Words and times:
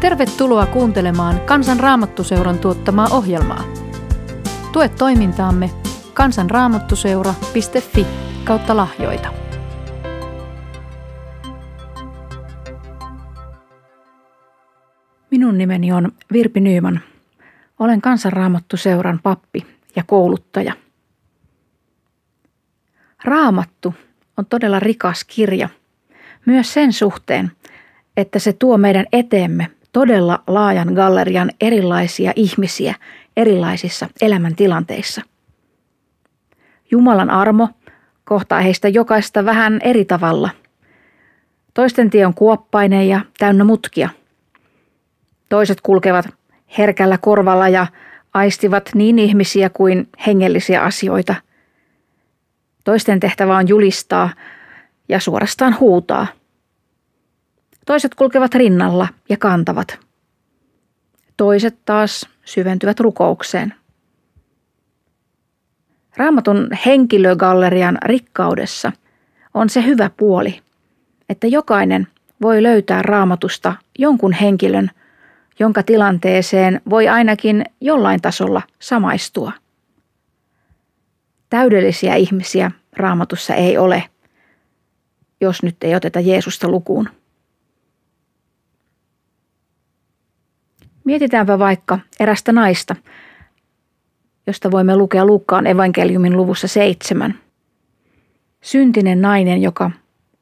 Tervetuloa 0.00 0.66
kuuntelemaan 0.66 1.40
Kansan 1.40 1.80
Raamattuseuran 1.80 2.58
tuottamaa 2.58 3.08
ohjelmaa. 3.10 3.64
Tue 4.72 4.88
toimintaamme 4.88 5.70
kansanraamattuseura.fi 6.14 8.06
kautta 8.44 8.76
lahjoita. 8.76 9.28
Minun 15.30 15.58
nimeni 15.58 15.92
on 15.92 16.12
Virpi 16.32 16.60
Nyyman. 16.60 17.00
Olen 17.78 18.00
Kansanraamattuseuran 18.00 19.20
pappi 19.22 19.66
ja 19.96 20.02
kouluttaja. 20.06 20.72
Raamattu 23.24 23.94
on 24.36 24.46
todella 24.46 24.80
rikas 24.80 25.24
kirja, 25.24 25.68
myös 26.46 26.74
sen 26.74 26.92
suhteen, 26.92 27.50
että 28.16 28.38
se 28.38 28.52
tuo 28.52 28.78
meidän 28.78 29.06
eteemme 29.12 29.77
todella 29.92 30.42
laajan 30.46 30.92
gallerian 30.92 31.50
erilaisia 31.60 32.32
ihmisiä 32.36 32.94
erilaisissa 33.36 34.08
elämäntilanteissa. 34.20 35.22
Jumalan 36.90 37.30
armo 37.30 37.68
kohtaa 38.24 38.60
heistä 38.60 38.88
jokaista 38.88 39.44
vähän 39.44 39.80
eri 39.82 40.04
tavalla. 40.04 40.50
Toisten 41.74 42.10
tie 42.10 42.26
on 42.26 42.34
kuoppainen 42.34 43.08
ja 43.08 43.20
täynnä 43.38 43.64
mutkia. 43.64 44.08
Toiset 45.48 45.80
kulkevat 45.80 46.26
herkällä 46.78 47.18
korvalla 47.18 47.68
ja 47.68 47.86
aistivat 48.34 48.90
niin 48.94 49.18
ihmisiä 49.18 49.70
kuin 49.70 50.08
hengellisiä 50.26 50.82
asioita. 50.82 51.34
Toisten 52.84 53.20
tehtävä 53.20 53.56
on 53.56 53.68
julistaa 53.68 54.30
ja 55.08 55.20
suorastaan 55.20 55.76
huutaa– 55.80 56.26
Toiset 57.88 58.14
kulkevat 58.14 58.54
rinnalla 58.54 59.08
ja 59.28 59.36
kantavat. 59.36 59.98
Toiset 61.36 61.78
taas 61.84 62.28
syventyvät 62.44 63.00
rukoukseen. 63.00 63.74
Raamatun 66.16 66.68
henkilögallerian 66.86 67.98
rikkaudessa 68.04 68.92
on 69.54 69.70
se 69.70 69.84
hyvä 69.84 70.10
puoli, 70.16 70.60
että 71.28 71.46
jokainen 71.46 72.06
voi 72.42 72.62
löytää 72.62 73.02
raamatusta 73.02 73.74
jonkun 73.98 74.32
henkilön, 74.32 74.90
jonka 75.58 75.82
tilanteeseen 75.82 76.80
voi 76.90 77.08
ainakin 77.08 77.64
jollain 77.80 78.20
tasolla 78.20 78.62
samaistua. 78.78 79.52
Täydellisiä 81.50 82.14
ihmisiä 82.14 82.70
raamatussa 82.96 83.54
ei 83.54 83.78
ole, 83.78 84.04
jos 85.40 85.62
nyt 85.62 85.76
ei 85.82 85.94
oteta 85.94 86.20
Jeesusta 86.20 86.68
lukuun. 86.68 87.17
Mietitäänpä 91.08 91.58
vaikka 91.58 91.98
erästä 92.20 92.52
naista, 92.52 92.96
josta 94.46 94.70
voimme 94.70 94.96
lukea 94.96 95.24
Luukkaan 95.24 95.66
evankeliumin 95.66 96.36
luvussa 96.36 96.68
seitsemän. 96.68 97.34
Syntinen 98.60 99.20
nainen, 99.20 99.62
joka 99.62 99.90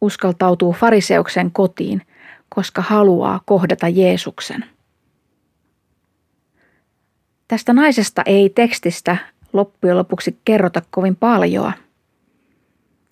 uskaltautuu 0.00 0.72
fariseuksen 0.72 1.50
kotiin, 1.50 2.02
koska 2.48 2.82
haluaa 2.82 3.40
kohdata 3.44 3.88
Jeesuksen. 3.88 4.64
Tästä 7.48 7.72
naisesta 7.72 8.22
ei 8.26 8.50
tekstistä 8.50 9.16
loppujen 9.52 9.96
lopuksi 9.96 10.38
kerrota 10.44 10.82
kovin 10.90 11.16
paljoa. 11.16 11.72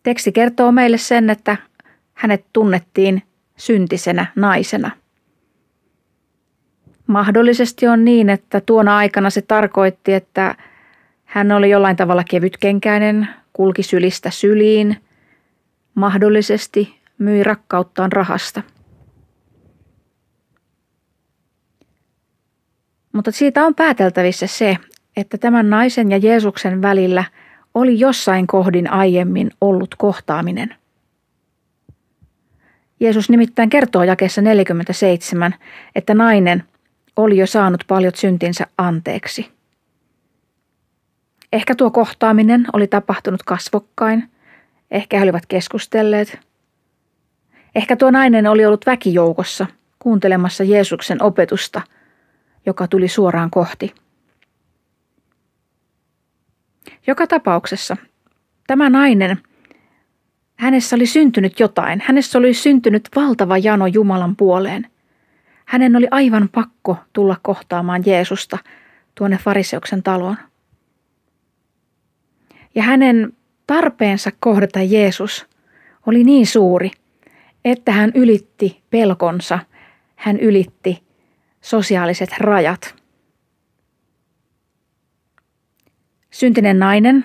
Teksti 0.02 0.32
kertoo 0.32 0.72
meille 0.72 0.98
sen, 0.98 1.30
että 1.30 1.56
hänet 2.14 2.44
tunnettiin 2.52 3.22
syntisenä 3.56 4.27
naisena– 4.36 4.91
Mahdollisesti 7.06 7.86
on 7.86 8.05
niin, 8.05 8.30
että 8.30 8.60
tuona 8.60 8.97
aikana 8.97 9.31
se 9.31 9.42
tarkoitti, 9.42 10.15
että 10.15 10.54
hän 11.25 11.53
oli 11.53 11.70
jollain 11.70 11.97
tavalla 11.97 12.25
kevytkenkäinen, 12.31 13.28
kulki 13.53 13.82
sylistä 13.82 14.31
syliin, 14.31 14.97
mahdollisesti 15.94 17.00
myi 17.19 17.43
rakkauttaan 17.43 18.12
rahasta. 18.12 18.62
Mutta 23.12 23.31
siitä 23.31 23.64
on 23.64 23.75
pääteltävissä 23.75 24.47
se, 24.47 24.76
että 25.16 25.38
tämän 25.38 25.70
naisen 25.70 26.10
ja 26.10 26.19
Jeesuksen 26.19 26.82
välillä 26.82 27.25
oli 27.75 28.00
jossain 28.00 28.47
kohdin 28.47 28.91
aiemmin 28.91 29.50
ollut 29.60 29.94
kohtaaminen. 29.94 30.75
Jeesus 33.00 33.31
nimittäin 33.31 33.70
kertoo 33.70 34.03
jakeessa 34.03 34.43
47, 34.43 35.54
että 35.94 36.14
nainen– 36.14 36.62
oli 37.16 37.36
jo 37.36 37.47
saanut 37.47 37.84
paljon 37.88 38.12
syntinsä 38.16 38.66
anteeksi. 38.78 39.50
Ehkä 41.52 41.75
tuo 41.75 41.91
kohtaaminen 41.91 42.66
oli 42.72 42.86
tapahtunut 42.86 43.42
kasvokkain, 43.42 44.30
ehkä 44.91 45.16
he 45.19 45.22
olivat 45.22 45.47
keskustelleet. 45.47 46.38
Ehkä 47.75 47.97
tuo 47.97 48.10
nainen 48.10 48.47
oli 48.47 48.66
ollut 48.66 48.86
väkijoukossa 48.86 49.66
kuuntelemassa 49.98 50.64
Jeesuksen 50.64 51.22
opetusta, 51.22 51.82
joka 52.66 52.88
tuli 52.88 53.08
suoraan 53.08 53.50
kohti. 53.50 53.94
Joka 57.06 57.26
tapauksessa 57.26 57.96
tämä 58.66 58.91
nainen, 58.91 59.38
hänessä 60.56 60.96
oli 60.96 61.06
syntynyt 61.06 61.60
jotain. 61.60 62.02
Hänessä 62.06 62.38
oli 62.38 62.54
syntynyt 62.54 63.08
valtava 63.16 63.58
jano 63.58 63.86
Jumalan 63.86 64.36
puoleen. 64.36 64.91
Hänen 65.64 65.97
oli 65.97 66.06
aivan 66.10 66.48
pakko 66.48 66.97
tulla 67.12 67.36
kohtaamaan 67.42 68.02
Jeesusta 68.06 68.58
tuonne 69.14 69.38
fariseuksen 69.38 70.02
taloon. 70.02 70.36
Ja 72.75 72.82
hänen 72.82 73.32
tarpeensa 73.66 74.30
kohdata 74.41 74.82
Jeesus 74.82 75.47
oli 76.06 76.25
niin 76.25 76.47
suuri, 76.47 76.91
että 77.64 77.92
hän 77.92 78.12
ylitti 78.14 78.82
pelkonsa, 78.91 79.58
hän 80.16 80.41
ylitti 80.41 81.02
sosiaaliset 81.60 82.31
rajat. 82.38 82.94
Syntinen 86.31 86.78
nainen 86.78 87.25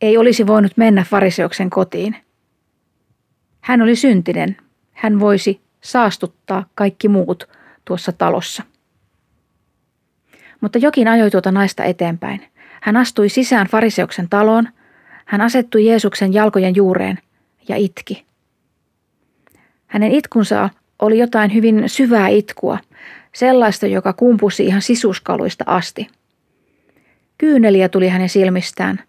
ei 0.00 0.16
olisi 0.16 0.46
voinut 0.46 0.72
mennä 0.76 1.04
fariseuksen 1.04 1.70
kotiin. 1.70 2.16
Hän 3.60 3.82
oli 3.82 3.96
syntinen. 3.96 4.56
Hän 4.92 5.20
voisi 5.20 5.63
saastuttaa 5.84 6.66
kaikki 6.74 7.08
muut 7.08 7.48
tuossa 7.84 8.12
talossa. 8.12 8.62
Mutta 10.60 10.78
jokin 10.78 11.08
ajoi 11.08 11.30
tuota 11.30 11.52
naista 11.52 11.84
eteenpäin. 11.84 12.46
Hän 12.82 12.96
astui 12.96 13.28
sisään 13.28 13.66
fariseuksen 13.66 14.28
taloon, 14.28 14.68
hän 15.24 15.40
asettui 15.40 15.86
Jeesuksen 15.86 16.34
jalkojen 16.34 16.76
juureen 16.76 17.18
ja 17.68 17.76
itki. 17.76 18.24
Hänen 19.86 20.12
itkunsa 20.12 20.70
oli 20.98 21.18
jotain 21.18 21.54
hyvin 21.54 21.88
syvää 21.88 22.28
itkua, 22.28 22.78
sellaista, 23.34 23.86
joka 23.86 24.12
kumpusi 24.12 24.66
ihan 24.66 24.82
sisuskaluista 24.82 25.64
asti. 25.66 26.08
Kyyneliä 27.38 27.88
tuli 27.88 28.08
hänen 28.08 28.28
silmistään. 28.28 29.00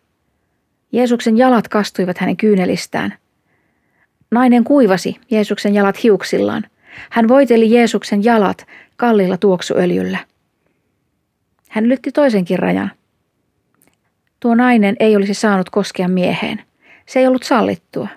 Jeesuksen 0.92 1.38
jalat 1.38 1.68
kastuivat 1.68 2.18
hänen 2.18 2.38
kyynelistään– 2.38 3.14
Nainen 4.32 4.64
kuivasi 4.64 5.16
Jeesuksen 5.32 5.74
jalat 5.74 6.04
hiuksillaan. 6.04 6.64
Hän 7.10 7.28
voiteli 7.28 7.72
Jeesuksen 7.72 8.24
jalat 8.24 8.68
kallilla 8.96 9.38
tuoksuöljyllä. 9.38 10.18
Hän 11.70 11.86
ylitti 11.86 12.12
toisenkin 12.12 12.60
rajan. 12.60 12.92
Tuo 14.40 14.56
nainen 14.56 14.96
ei 15.00 15.16
olisi 15.16 15.34
saanut 15.34 15.70
koskea 15.70 16.08
mieheen. 16.08 16.64
Se 17.06 17.20
ei 17.20 17.28
ollut 17.28 17.44
sallittua. 17.44 18.08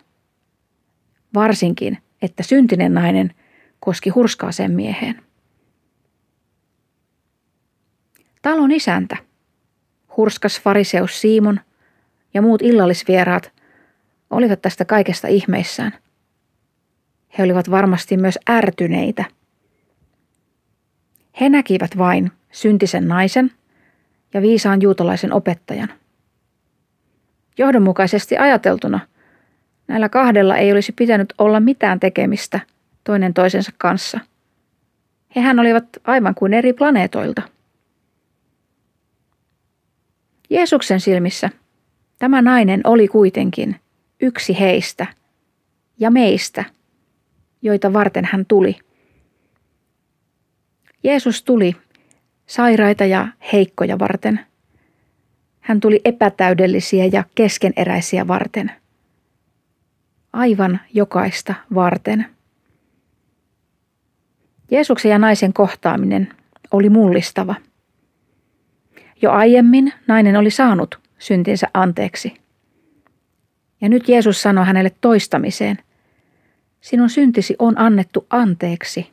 Varsinkin, 1.35 1.99
että 2.23 2.43
syntinen 2.43 2.95
nainen 2.95 3.35
koski 3.81 4.11
hurskaaseen 4.11 4.73
mieheen. 4.73 5.23
Talon 8.43 8.73
isäntä, 8.73 9.17
hurskas 10.17 10.61
fariseus 10.61 11.21
Simon 11.21 11.61
ja 12.35 12.43
muut 12.43 12.63
illallisvieraat 12.63 13.53
olivat 14.31 14.63
tästä 14.63 14.85
kaikesta 14.85 15.29
ihmeissään. 15.29 15.93
He 17.39 17.43
olivat 17.43 17.71
varmasti 17.71 18.17
myös 18.17 18.39
ärtyneitä. 18.51 19.25
He 21.41 21.49
näkivät 21.49 21.99
vain 21.99 22.33
syntisen 22.53 23.09
naisen 23.09 23.51
ja 24.35 24.43
viisaan 24.43 24.83
juutalaisen 24.83 25.33
opettajan. 25.33 25.89
Johdonmukaisesti 27.59 28.37
ajateltuna 28.37 29.01
näillä 29.89 30.09
kahdella 30.09 30.57
ei 30.57 30.73
olisi 30.73 30.93
pitänyt 30.93 31.35
olla 31.39 31.61
mitään 31.61 32.01
tekemistä 32.01 32.61
toinen 33.05 33.35
toisensa 33.35 33.73
kanssa. 33.79 34.21
Hehän 35.37 35.59
olivat 35.59 35.85
aivan 36.05 36.35
kuin 36.35 36.55
eri 36.55 36.73
planeetoilta. 36.73 37.43
Jeesuksen 40.51 41.01
silmissä 41.01 41.51
tämä 42.19 42.43
nainen 42.43 42.81
oli 42.85 43.09
kuitenkin– 43.09 43.77
yksi 44.21 44.61
heistä 44.61 45.07
ja 45.99 46.11
meistä, 46.11 46.65
joita 47.63 47.93
varten 47.93 48.25
hän 48.33 48.47
tuli. 48.47 48.77
Jeesus 51.05 51.43
tuli 51.43 51.77
sairaita 52.47 53.05
ja 53.05 53.29
heikkoja 53.53 53.99
varten. 53.99 54.41
Hän 55.61 55.81
tuli 55.81 56.01
epätäydellisiä 56.05 57.05
ja 57.13 57.25
keskeneräisiä 57.35 58.29
varten. 58.29 58.73
Aivan 60.33 60.81
jokaista 60.95 61.55
varten. 61.75 62.27
Jeesuksen 64.71 65.11
ja 65.11 65.19
naisen 65.19 65.53
kohtaaminen 65.53 66.35
oli 66.71 66.91
mullistava. 66.91 67.55
Jo 69.23 69.31
aiemmin 69.31 69.93
nainen 70.07 70.37
oli 70.37 70.51
saanut 70.51 70.99
syntinsä 71.19 71.69
anteeksi. 71.75 72.48
Ja 73.81 73.89
nyt 73.89 74.09
Jeesus 74.09 74.43
sanoi 74.43 74.67
hänelle 74.67 74.91
toistamiseen, 75.01 75.79
sinun 76.81 77.11
syntisi 77.11 77.57
on 77.59 77.79
annettu 77.79 78.27
anteeksi. 78.31 79.11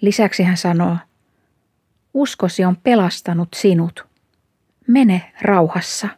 Lisäksi 0.00 0.42
hän 0.42 0.56
sanoo, 0.56 0.96
uskosi 2.14 2.64
on 2.64 2.76
pelastanut 2.76 3.48
sinut. 3.54 4.06
Mene 4.86 5.32
rauhassa. 5.42 6.08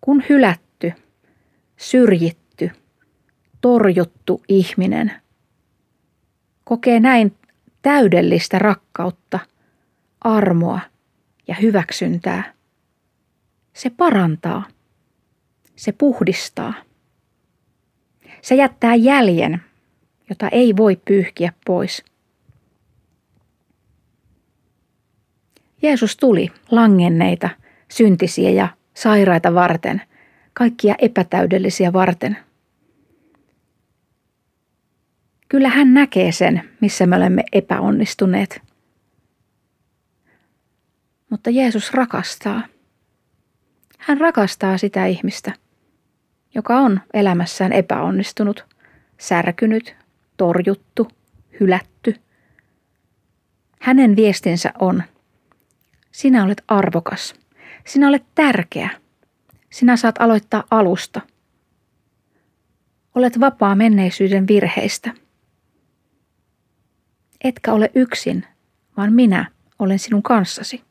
Kun 0.00 0.24
hylätty, 0.28 0.92
syrjitty, 1.76 2.70
torjuttu 3.60 4.42
ihminen 4.48 5.12
kokee 6.64 7.00
näin 7.00 7.36
täydellistä 7.82 8.58
rakkautta, 8.58 9.38
armoa 10.20 10.80
ja 11.48 11.54
hyväksyntää, 11.54 12.52
se 13.72 13.90
parantaa, 13.90 14.64
se 15.76 15.92
puhdistaa. 15.92 16.74
Se 18.42 18.54
jättää 18.54 18.94
jäljen, 18.94 19.62
jota 20.28 20.48
ei 20.48 20.76
voi 20.76 20.96
pyyhkiä 21.04 21.52
pois. 21.66 22.04
Jeesus 25.82 26.16
tuli 26.16 26.52
langenneita, 26.70 27.48
syntisiä 27.88 28.50
ja 28.50 28.68
sairaita 28.94 29.54
varten, 29.54 30.02
kaikkia 30.52 30.94
epätäydellisiä 30.98 31.92
varten. 31.92 32.36
Kyllä 35.48 35.68
hän 35.68 35.94
näkee 35.94 36.32
sen, 36.32 36.70
missä 36.80 37.06
me 37.06 37.16
olemme 37.16 37.44
epäonnistuneet. 37.52 38.65
Mutta 41.30 41.50
Jeesus 41.50 41.92
rakastaa. 41.92 42.62
Hän 43.98 44.20
rakastaa 44.20 44.78
sitä 44.78 45.06
ihmistä, 45.06 45.52
joka 46.54 46.78
on 46.80 47.00
elämässään 47.14 47.72
epäonnistunut, 47.72 48.64
särkynyt, 49.18 49.96
torjuttu, 50.36 51.08
hylätty. 51.60 52.14
Hänen 53.80 54.16
viestinsä 54.16 54.72
on, 54.78 55.02
sinä 56.12 56.44
olet 56.44 56.64
arvokas, 56.68 57.34
sinä 57.86 58.08
olet 58.08 58.24
tärkeä, 58.34 58.90
sinä 59.70 59.96
saat 59.96 60.14
aloittaa 60.18 60.64
alusta. 60.70 61.20
Olet 63.14 63.40
vapaa 63.40 63.74
menneisyyden 63.74 64.48
virheistä. 64.48 65.14
Etkä 67.44 67.72
ole 67.72 67.90
yksin, 67.94 68.46
vaan 68.96 69.12
minä 69.12 69.50
olen 69.78 69.98
sinun 69.98 70.22
kanssasi. 70.22 70.85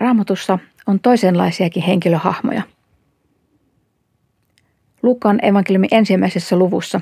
Raamatussa 0.00 0.58
on 0.86 1.00
toisenlaisiakin 1.00 1.82
henkilöhahmoja– 1.82 2.62
Lukan 5.02 5.38
evankeliumin 5.42 5.88
ensimmäisessä 5.92 6.56
luvussa 6.56 7.00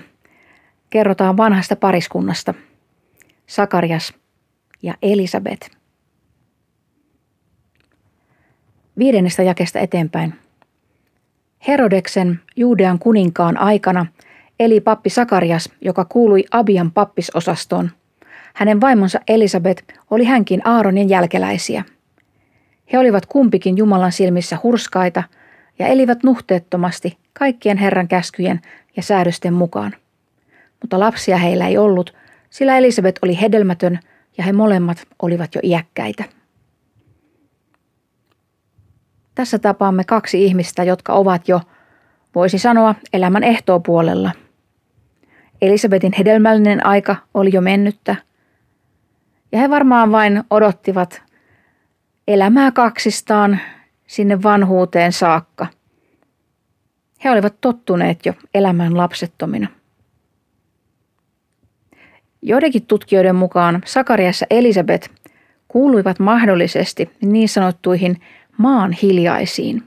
kerrotaan 0.91 1.37
vanhasta 1.37 1.77
pariskunnasta, 1.77 2.55
Sakarias 3.47 4.15
ja 4.83 4.95
Elisabet. 5.03 5.71
Viidennestä 8.99 9.43
jakesta 9.43 9.79
eteenpäin. 9.79 10.35
Herodeksen 11.69 12.41
Juudean 12.56 12.99
kuninkaan 12.99 13.56
aikana 13.56 14.06
eli 14.61 14.81
pappi 14.81 15.11
Sakarias, 15.11 15.71
joka 15.81 16.05
kuului 16.05 16.44
Abian 16.51 16.93
pappisosastoon. 16.93 17.91
Hänen 18.55 18.81
vaimonsa 18.81 19.21
Elisabet 19.29 19.85
oli 20.11 20.25
hänkin 20.25 20.61
Aaronin 20.65 21.09
jälkeläisiä. 21.09 21.85
He 22.93 22.99
olivat 22.99 23.26
kumpikin 23.26 23.76
Jumalan 23.76 24.12
silmissä 24.12 24.58
hurskaita 24.62 25.23
ja 25.79 25.87
elivät 25.87 26.23
nuhteettomasti 26.23 27.19
kaikkien 27.32 27.76
Herran 27.76 28.08
käskyjen 28.08 28.61
ja 28.96 29.02
säädösten 29.02 29.55
mukaan. 29.55 29.94
Mutta 30.81 31.00
lapsia 31.00 31.37
heillä 31.37 31.69
ei 31.69 31.79
ollut, 31.79 32.14
sillä 32.50 32.79
Elisabet 32.79 33.19
oli 33.23 33.40
hedelmätön 33.40 33.99
ja 34.38 34.44
he 34.44 34.52
molemmat 34.52 35.06
olivat 35.23 35.55
jo 35.55 35.61
iäkkäitä. 35.64 36.25
Tässä 39.34 39.58
tapaamme 39.58 40.05
kaksi 40.05 40.44
ihmistä, 40.44 40.84
jotka 40.84 41.12
ovat 41.12 41.49
jo, 41.49 41.61
voisi 42.34 42.58
sanoa, 42.58 42.94
elämän 43.12 43.44
ehtoopuolella. 43.44 44.32
Elisabetin 45.62 46.12
hedelmällinen 46.19 46.87
aika 46.87 47.17
oli 47.34 47.50
jo 47.52 47.61
mennyttä, 47.61 48.17
ja 49.52 49.58
he 49.58 49.70
varmaan 49.70 50.12
vain 50.12 50.44
odottivat 50.50 51.23
elämää 52.29 52.73
kaksistaan 52.73 53.61
sinne 54.07 54.43
vanhuuteen 54.43 55.13
saakka– 55.13 55.67
he 57.25 57.31
olivat 57.31 57.55
tottuneet 57.61 58.27
jo 58.27 58.33
elämään 58.55 58.97
lapsettomina. 58.97 59.69
Joidenkin 62.43 62.87
tutkijoiden 62.87 63.37
mukaan 63.37 63.83
Sakariassa 63.85 64.47
Elisabet 64.51 65.11
kuuluivat 65.69 66.19
mahdollisesti 66.19 67.11
niin 67.23 67.49
sanottuihin 67.49 68.21
maan 68.57 68.93
hiljaisiin. 68.93 69.83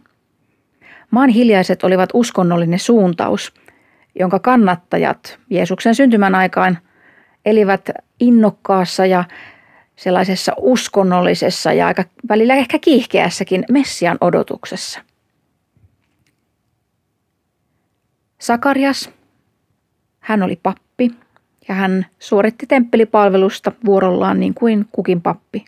Maan 1.11 1.29
hiljaiset 1.29 1.83
olivat 1.83 2.09
uskonnollinen 2.13 2.79
suuntaus, 2.79 3.53
jonka 4.19 4.39
kannattajat 4.39 5.39
Jeesuksen 5.49 5.95
syntymän 5.95 6.35
aikaan 6.35 6.77
elivät 7.45 7.89
innokkaassa 8.19 9.05
ja 9.05 9.23
sellaisessa 10.03 10.53
uskonnollisessa 10.57 11.73
ja 11.73 11.87
aika 11.87 12.03
välillä 12.29 12.55
ehkä 12.55 12.79
kiihkeässäkin 12.79 13.65
Messian 13.71 14.17
odotuksessa. 14.21 14.99
Sakarias, 18.39 19.09
hän 20.19 20.43
oli 20.43 20.59
pappi 20.63 21.11
ja 21.67 21.75
hän 21.75 22.05
suoritti 22.19 22.67
temppelipalvelusta 22.67 23.71
vuorollaan 23.85 24.39
niin 24.39 24.53
kuin 24.53 24.85
kukin 24.91 25.21
pappi. 25.21 25.65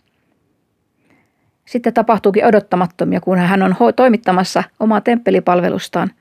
Sitten 1.65 1.93
tapahtuukin 1.93 2.45
odottamattomia, 2.45 3.21
kun 3.21 3.37
hän 3.37 3.63
on 3.63 3.75
toimittamassa 3.95 4.63
omaa 4.79 5.01
temppelipalvelustaan. 5.01 6.11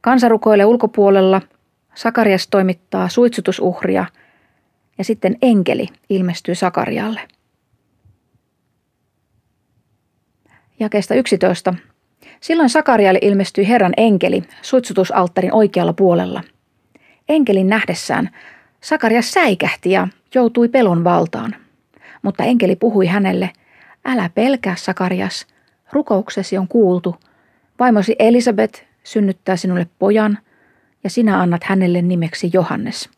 Kansarukoille 0.00 0.64
ulkopuolella 0.64 1.40
Sakarias 1.94 2.48
toimittaa 2.48 3.08
suitsutusuhria 3.08 4.06
ja 4.98 5.04
sitten 5.04 5.36
enkeli 5.42 5.86
ilmestyy 6.10 6.54
Sakarialle. 6.54 7.20
Jakeesta 10.80 11.14
11 11.14 11.74
Silloin 12.40 12.70
Sakarialle 12.70 13.18
ilmestyi 13.22 13.68
Herran 13.68 13.92
enkeli 13.96 14.42
suitsutusalttarin 14.62 15.54
oikealla 15.54 15.92
puolella. 15.92 16.42
Enkelin 17.28 17.66
nähdessään 17.66 18.30
Sakarias 18.80 19.32
säikähti 19.32 19.90
ja 19.90 20.08
joutui 20.34 20.68
pelon 20.68 21.04
valtaan. 21.04 21.54
Mutta 22.22 22.44
enkeli 22.44 22.76
puhui 22.76 23.06
hänelle, 23.06 23.50
älä 24.04 24.30
pelkää 24.34 24.76
Sakarias, 24.76 25.46
rukouksesi 25.92 26.58
on 26.58 26.68
kuultu. 26.68 27.16
Vaimosi 27.78 28.16
Elisabet 28.18 28.86
synnyttää 29.04 29.56
sinulle 29.56 29.86
pojan 29.98 30.38
ja 31.04 31.10
sinä 31.10 31.40
annat 31.40 31.64
hänelle 31.64 32.02
nimeksi 32.02 32.50
Johannes. 32.52 33.10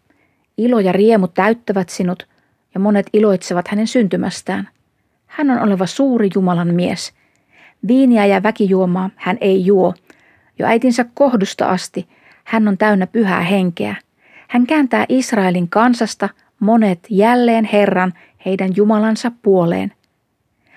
Ilo 0.59 0.81
ja 0.81 0.93
riemu 0.93 1.29
täyttävät 1.29 1.89
sinut 1.89 2.29
ja 2.75 2.81
monet 2.81 3.07
iloitsevat 3.13 3.69
hänen 3.69 3.87
syntymästään. 3.87 4.69
Hän 5.27 5.51
on 5.51 5.59
oleva 5.59 5.87
suuri 5.87 6.31
Jumalan 6.35 6.75
mies– 6.75 7.13
Viiniä 7.89 8.27
ja 8.27 8.43
väkijuomaa 8.43 9.11
hän 9.17 9.39
ei 9.41 9.67
juo. 9.67 9.95
Jo 10.59 10.67
äitinsä 10.67 11.05
kohdusta 11.15 11.69
asti 11.69 12.09
hän 12.45 12.69
on 12.69 12.79
täynnä 12.79 13.07
pyhää 13.07 13.41
henkeä. 13.41 13.95
Hän 14.49 14.67
kääntää 14.67 15.07
Israelin 15.09 15.69
kansasta 15.69 16.29
monet 16.61 16.99
jälleen 17.11 17.65
Herran 17.65 18.13
heidän 18.47 18.71
Jumalansa 18.77 19.33
puoleen. 19.43 19.93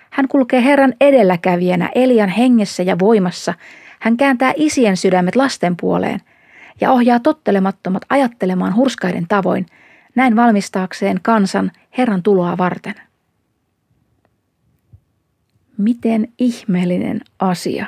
Hän 0.10 0.28
kulkee 0.28 0.64
Herran 0.64 0.94
edelläkävijänä 1.02 1.90
Elian 1.96 2.30
hengessä 2.30 2.84
ja 2.84 3.00
voimassa. 3.00 3.54
Hän 4.00 4.18
kääntää 4.18 4.54
isien 4.56 4.98
sydämet 4.98 5.36
lasten 5.36 5.78
puoleen 5.78 6.20
ohjaa 6.92 7.20
tottelemattomat 7.20 8.02
ajattelemaan 8.10 8.76
hurskaiden 8.76 9.26
tavoin, 9.28 9.66
näin 10.16 10.36
valmistaakseen 10.36 11.20
kansan 11.22 11.72
Herran 11.98 12.24
tuloa 12.24 12.58
varten. 12.58 12.96
Miten 15.78 16.28
ihmeellinen 16.40 17.22
asia. 17.40 17.86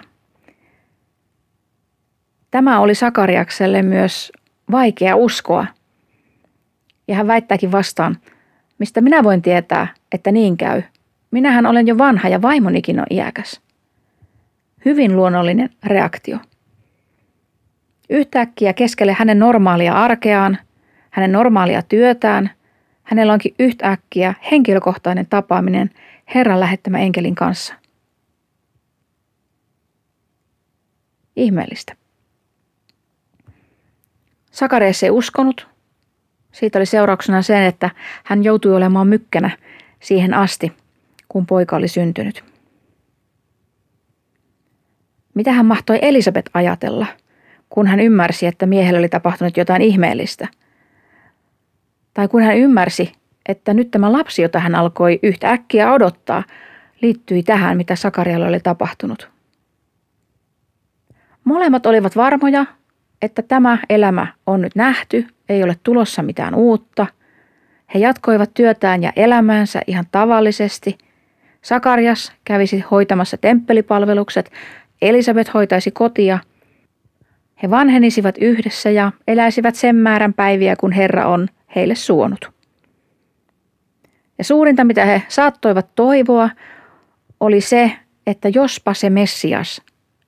Tämä 2.51 2.79
oli 2.79 2.95
Sakariakselle 2.95 3.81
myös 3.81 4.31
vaikea 4.71 5.15
uskoa. 5.15 5.65
Ja 7.07 7.15
hän 7.15 7.27
väittääkin 7.27 7.71
vastaan, 7.71 8.17
mistä 8.77 9.01
minä 9.01 9.23
voin 9.23 9.41
tietää, 9.41 9.87
että 10.11 10.31
niin 10.31 10.57
käy. 10.57 10.81
Minähän 11.31 11.65
olen 11.65 11.87
jo 11.87 11.97
vanha 11.97 12.29
ja 12.29 12.41
vaimonikin 12.41 12.99
on 12.99 13.05
iäkäs. 13.09 13.61
Hyvin 14.85 15.15
luonnollinen 15.15 15.69
reaktio. 15.83 16.37
Yhtäkkiä 18.09 18.73
keskelle 18.73 19.13
hänen 19.13 19.39
normaalia 19.39 19.93
arkeaan, 19.93 20.57
hänen 21.09 21.31
normaalia 21.31 21.81
työtään, 21.81 22.49
hänellä 23.03 23.33
onkin 23.33 23.55
yhtäkkiä 23.59 24.33
henkilökohtainen 24.51 25.27
tapaaminen 25.29 25.89
Herran 26.35 26.59
lähettämä 26.59 26.99
enkelin 26.99 27.35
kanssa. 27.35 27.73
Ihmeellistä. 31.35 31.95
Sakarias 34.51 35.03
ei 35.03 35.09
uskonut. 35.09 35.67
Siitä 36.51 36.79
oli 36.79 36.85
seurauksena 36.85 37.41
sen, 37.41 37.63
että 37.63 37.89
hän 38.23 38.43
joutui 38.43 38.75
olemaan 38.75 39.07
mykkänä 39.07 39.49
siihen 39.99 40.33
asti, 40.33 40.73
kun 41.29 41.45
poika 41.45 41.75
oli 41.75 41.87
syntynyt. 41.87 42.43
Mitä 45.33 45.51
hän 45.51 45.65
mahtoi 45.65 45.99
Elisabet 46.01 46.49
ajatella, 46.53 47.05
kun 47.69 47.87
hän 47.87 47.99
ymmärsi, 47.99 48.45
että 48.45 48.65
miehelle 48.65 48.99
oli 48.99 49.09
tapahtunut 49.09 49.57
jotain 49.57 49.81
ihmeellistä? 49.81 50.47
Tai 52.13 52.27
kun 52.27 52.41
hän 52.41 52.57
ymmärsi, 52.57 53.11
että 53.49 53.73
nyt 53.73 53.91
tämä 53.91 54.11
lapsi, 54.11 54.41
jota 54.41 54.59
hän 54.59 54.75
alkoi 54.75 55.19
yhtä 55.23 55.49
äkkiä 55.49 55.93
odottaa, 55.93 56.43
liittyi 57.01 57.43
tähän, 57.43 57.77
mitä 57.77 57.95
Sakarialle 57.95 58.47
oli 58.47 58.59
tapahtunut. 58.59 59.29
Molemmat 61.43 61.85
olivat 61.85 62.15
varmoja, 62.15 62.65
että 63.21 63.41
tämä 63.41 63.77
elämä 63.89 64.27
on 64.47 64.61
nyt 64.61 64.75
nähty, 64.75 65.27
ei 65.49 65.63
ole 65.63 65.75
tulossa 65.83 66.23
mitään 66.23 66.55
uutta. 66.55 67.07
He 67.93 67.99
jatkoivat 67.99 68.53
työtään 68.53 69.03
ja 69.03 69.13
elämäänsä 69.15 69.81
ihan 69.87 70.05
tavallisesti. 70.11 70.97
Sakarias 71.61 72.33
kävisi 72.43 72.79
hoitamassa 72.91 73.37
temppelipalvelukset, 73.37 74.51
Elisabet 75.01 75.53
hoitaisi 75.53 75.91
kotia. 75.91 76.39
He 77.63 77.69
vanhenisivat 77.69 78.35
yhdessä 78.41 78.89
ja 78.89 79.11
eläisivät 79.27 79.75
sen 79.75 79.95
määrän 79.95 80.33
päiviä, 80.33 80.75
kun 80.75 80.91
Herra 80.91 81.27
on 81.27 81.47
heille 81.75 81.95
suonut. 81.95 82.51
Ja 84.37 84.43
suurinta, 84.43 84.83
mitä 84.83 85.05
he 85.05 85.23
saattoivat 85.27 85.95
toivoa, 85.95 86.49
oli 87.39 87.61
se, 87.61 87.91
että 88.27 88.49
jospa 88.49 88.93
se 88.93 89.09
Messias 89.09 89.81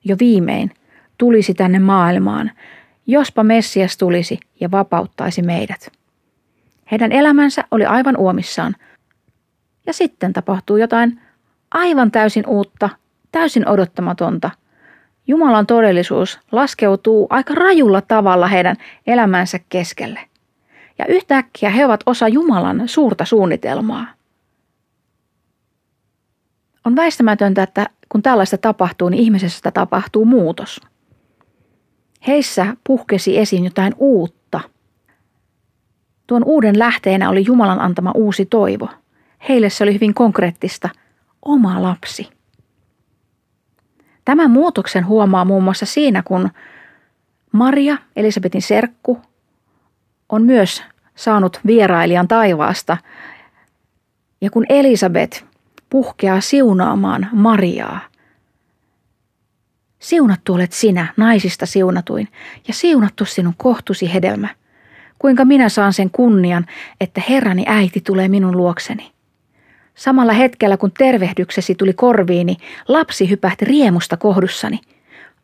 jo 0.04 0.16
viimein 0.20 0.70
tulisi 1.18 1.54
tänne 1.54 1.78
maailmaan– 1.78 2.50
jospa 3.06 3.44
Messias 3.44 3.96
tulisi 3.96 4.38
ja 4.60 4.70
vapauttaisi 4.70 5.42
meidät. 5.42 5.92
Heidän 6.90 7.12
elämänsä 7.12 7.64
oli 7.70 7.84
aivan 7.84 8.16
uomissaan. 8.16 8.76
Ja 9.86 9.92
sitten 9.92 10.32
tapahtuu 10.32 10.76
jotain 10.76 11.20
aivan 11.70 12.10
täysin 12.10 12.46
uutta, 12.46 12.88
täysin 13.32 13.68
odottamatonta. 13.68 14.50
Jumalan 15.26 15.66
todellisuus 15.66 16.40
laskeutuu 16.52 17.26
aika 17.30 17.54
rajulla 17.54 18.00
tavalla 18.00 18.46
heidän 18.46 18.76
elämänsä 19.06 19.60
keskelle. 19.68 20.20
Ja 20.98 21.06
yhtäkkiä 21.06 21.70
he 21.70 21.84
ovat 21.84 22.00
osa 22.06 22.28
Jumalan 22.28 22.82
suurta 22.88 23.24
suunnitelmaa. 23.24 24.06
On 26.84 26.96
väistämätöntä, 26.96 27.62
että 27.62 27.86
kun 28.08 28.22
tällaista 28.22 28.58
tapahtuu, 28.58 29.08
niin 29.08 29.22
ihmisessä 29.22 29.70
tapahtuu 29.70 30.24
muutos– 30.24 30.80
Heissä 32.26 32.76
puhkesi 32.84 33.38
esiin 33.38 33.64
jotain 33.64 33.94
uutta. 33.96 34.60
Tuon 36.26 36.44
uuden 36.44 36.78
lähteenä 36.78 37.30
oli 37.30 37.44
Jumalan 37.46 37.80
antama 37.80 38.12
uusi 38.14 38.46
toivo. 38.46 38.88
Heille 39.48 39.70
se 39.70 39.84
oli 39.84 39.94
hyvin 39.94 40.14
konkreettista. 40.14 40.88
Oma 41.42 41.82
lapsi. 41.82 42.28
Tämän 44.24 44.50
muutoksen 44.50 45.06
huomaa 45.06 45.44
muun 45.44 45.62
muassa 45.62 45.86
siinä, 45.86 46.22
kun 46.22 46.50
Maria, 47.52 47.96
Elisabetin 48.16 48.62
serkku, 48.62 49.20
on 50.28 50.42
myös 50.42 50.82
saanut 51.14 51.60
vierailijan 51.66 52.28
taivaasta. 52.28 52.96
Ja 54.40 54.50
kun 54.50 54.66
Elisabet 54.68 55.44
puhkeaa 55.90 56.40
siunaamaan 56.40 57.28
Mariaa, 57.32 58.00
Siunattu 60.02 60.54
olet 60.54 60.72
sinä, 60.72 61.14
naisista 61.16 61.66
siunatuin, 61.66 62.28
ja 62.68 62.74
siunattu 62.74 63.24
sinun 63.24 63.54
kohtusi 63.56 64.14
hedelmä. 64.14 64.48
Kuinka 65.18 65.44
minä 65.44 65.68
saan 65.68 65.92
sen 65.92 66.10
kunnian, 66.10 66.66
että 67.00 67.22
Herrani 67.28 67.64
äiti 67.66 68.00
tulee 68.00 68.28
minun 68.28 68.56
luokseni. 68.56 69.11
Samalla 69.94 70.32
hetkellä, 70.32 70.76
kun 70.76 70.92
tervehdyksesi 70.92 71.74
tuli 71.74 71.92
korviini, 71.92 72.56
lapsi 72.88 73.30
hypähti 73.30 73.64
riemusta 73.64 74.16
kohdussani. 74.16 74.80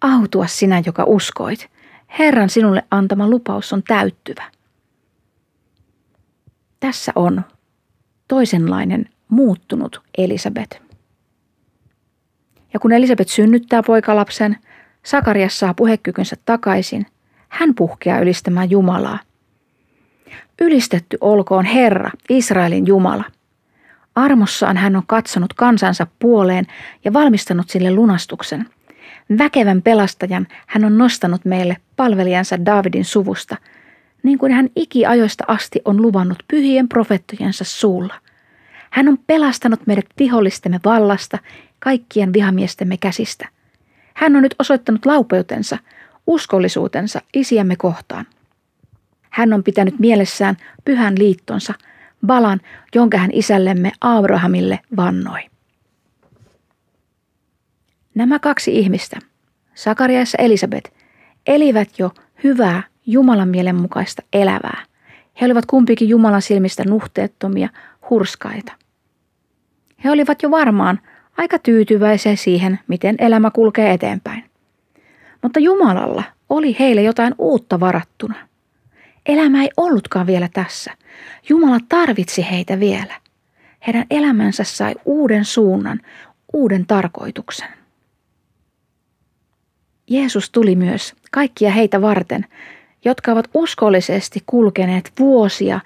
Autua 0.00 0.46
sinä, 0.46 0.82
joka 0.86 1.04
uskoit. 1.04 1.68
Herran 2.18 2.50
sinulle 2.50 2.82
antama 2.90 3.28
lupaus 3.28 3.72
on 3.72 3.82
täyttyvä. 3.82 4.42
Tässä 6.80 7.12
on 7.14 7.42
toisenlainen 8.28 9.08
muuttunut 9.28 10.02
Elisabeth. 10.18 10.80
Ja 12.74 12.80
kun 12.80 12.92
Elisabet 12.92 13.28
synnyttää 13.28 13.82
poikalapsen, 13.82 14.56
Sakarias 15.02 15.58
saa 15.58 15.74
puhekykynsä 15.74 16.36
takaisin. 16.44 17.06
Hän 17.48 17.74
puhkeaa 17.74 18.20
ylistämään 18.20 18.70
Jumalaa. 18.70 19.18
Ylistetty 20.60 21.18
olkoon 21.20 21.64
Herra, 21.64 22.10
Israelin 22.28 22.86
Jumala. 22.86 23.24
Armossaan 24.18 24.76
hän 24.76 24.96
on 24.96 25.02
katsonut 25.06 25.52
kansansa 25.52 26.06
puoleen 26.18 26.66
ja 27.04 27.12
valmistanut 27.12 27.70
sille 27.70 27.90
lunastuksen. 27.90 28.66
Väkevän 29.38 29.82
pelastajan 29.82 30.46
hän 30.66 30.84
on 30.84 30.98
nostanut 30.98 31.44
meille 31.44 31.76
palvelijansa 31.96 32.66
Davidin 32.66 33.04
suvusta, 33.04 33.56
niin 34.22 34.38
kuin 34.38 34.52
hän 34.52 34.68
ikiajoista 34.76 35.44
asti 35.48 35.80
on 35.84 36.02
luvannut 36.02 36.42
pyhien 36.48 36.88
profettojensa 36.88 37.64
suulla. 37.64 38.14
Hän 38.90 39.08
on 39.08 39.18
pelastanut 39.26 39.86
meidät 39.86 40.06
vihollistemme 40.18 40.80
vallasta 40.84 41.38
kaikkien 41.78 42.32
vihamiestemme 42.32 42.96
käsistä. 42.96 43.48
Hän 44.14 44.36
on 44.36 44.42
nyt 44.42 44.54
osoittanut 44.58 45.06
laupeutensa, 45.06 45.78
uskollisuutensa 46.26 47.22
isiämme 47.34 47.76
kohtaan. 47.76 48.26
Hän 49.30 49.52
on 49.52 49.64
pitänyt 49.64 49.98
mielessään 49.98 50.56
pyhän 50.84 51.14
liittonsa, 51.18 51.74
valan, 52.26 52.60
jonka 52.94 53.18
hän 53.18 53.30
isällemme 53.32 53.92
Abrahamille 54.00 54.80
vannoi. 54.96 55.40
Nämä 58.14 58.38
kaksi 58.38 58.78
ihmistä, 58.78 59.18
Sakarias 59.74 60.32
ja 60.38 60.44
Elisabet, 60.44 60.94
elivät 61.46 61.98
jo 61.98 62.10
hyvää 62.44 62.82
Jumalan 63.06 63.48
mielen 63.48 63.76
mukaista 63.76 64.22
elävää. 64.32 64.84
He 65.40 65.46
olivat 65.46 65.66
kumpikin 65.66 66.08
Jumalan 66.08 66.42
silmistä 66.42 66.84
nuhteettomia, 66.86 67.68
hurskaita. 68.10 68.72
He 70.04 70.10
olivat 70.10 70.42
jo 70.42 70.50
varmaan 70.50 71.00
aika 71.36 71.58
tyytyväisiä 71.58 72.36
siihen, 72.36 72.78
miten 72.88 73.16
elämä 73.18 73.50
kulkee 73.50 73.92
eteenpäin. 73.92 74.44
Mutta 75.42 75.60
Jumalalla 75.60 76.22
oli 76.48 76.76
heille 76.78 77.02
jotain 77.02 77.34
uutta 77.38 77.80
varattuna. 77.80 78.47
Elämä 79.28 79.62
ei 79.62 79.70
ollutkaan 79.76 80.26
vielä 80.26 80.48
tässä. 80.52 80.92
Jumala 81.48 81.78
tarvitsi 81.88 82.50
heitä 82.50 82.80
vielä. 82.80 83.14
Heidän 83.86 84.06
elämänsä 84.10 84.64
sai 84.64 84.94
uuden 85.04 85.44
suunnan, 85.44 86.00
uuden 86.52 86.86
tarkoituksen. 86.86 87.68
Jeesus 90.10 90.50
tuli 90.50 90.76
myös 90.76 91.14
kaikkia 91.30 91.70
heitä 91.70 92.00
varten, 92.00 92.46
jotka 93.04 93.32
ovat 93.32 93.48
uskollisesti 93.54 94.42
kulkeneet 94.46 95.12
vuosia, 95.18 95.80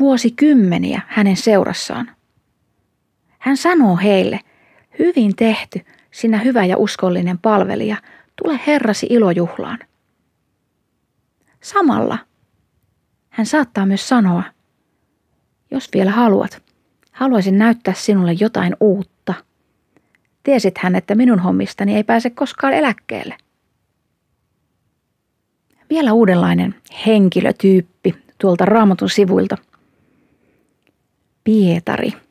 vuosikymmeniä 0.00 1.00
hänen 1.06 1.36
seurassaan. 1.36 2.10
Hän 3.38 3.56
sanoo 3.56 3.96
heille– 3.96 4.40
Hyvin 4.98 5.36
tehty, 5.36 5.80
sinä 6.10 6.38
hyvä 6.38 6.64
ja 6.64 6.76
uskollinen 6.76 7.38
palvelija, 7.38 7.96
tule 8.42 8.60
Herrasi 8.66 9.06
ilojuhlaan. 9.10 9.78
Samalla 11.60 12.18
hän 13.34 13.46
saattaa 13.46 13.86
myös 13.86 14.08
sanoa, 14.08 14.42
jos 15.70 15.88
vielä 15.94 16.10
haluat, 16.10 16.62
haluaisin 17.12 17.58
näyttää 17.58 17.94
sinulle 17.94 18.32
jotain 18.32 18.76
uutta. 18.80 19.34
Tiesit 20.42 20.78
hän, 20.78 20.96
että 20.96 21.14
minun 21.14 21.38
hommistani 21.38 21.96
ei 21.96 22.04
pääse 22.04 22.30
koskaan 22.30 22.72
eläkkeelle. 22.72 23.36
Vielä 25.90 26.12
uudenlainen 26.12 26.74
henkilötyyppi 27.06 28.14
tuolta 28.38 28.64
raamatun 28.64 29.10
sivuilta. 29.10 29.56
Pietari– 31.44 32.12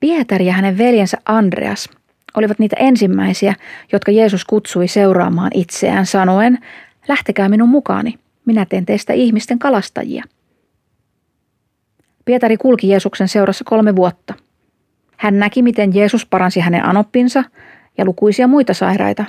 Pietari 0.00 0.46
ja 0.46 0.52
hänen 0.52 0.78
veljensä 0.78 1.18
Andreas 1.24 1.88
olivat 2.34 2.58
niitä 2.58 2.76
ensimmäisiä, 2.78 3.54
jotka 3.92 4.12
Jeesus 4.12 4.44
kutsui 4.44 4.88
seuraamaan 4.88 5.50
itseään 5.54 6.06
sanoen, 6.06 6.58
lähtekää 7.08 7.48
minun 7.48 7.68
mukaani, 7.68 8.18
minä 8.50 8.66
teen 8.66 8.86
teistä 8.86 9.12
ihmisten 9.12 9.58
kalastajia. 9.58 10.24
Pietari 12.24 12.56
kulki 12.56 12.88
Jeesuksen 12.88 13.28
seurassa 13.28 13.64
kolme 13.64 13.96
vuotta. 13.96 14.34
Hän 15.16 15.38
näki, 15.38 15.62
miten 15.62 15.94
Jeesus 15.94 16.26
paransi 16.26 16.60
hänen 16.60 16.84
anoppinsa 16.84 17.44
ja 17.98 18.04
lukuisia 18.04 18.46
muita 18.46 18.74
sairaita. 18.74 19.24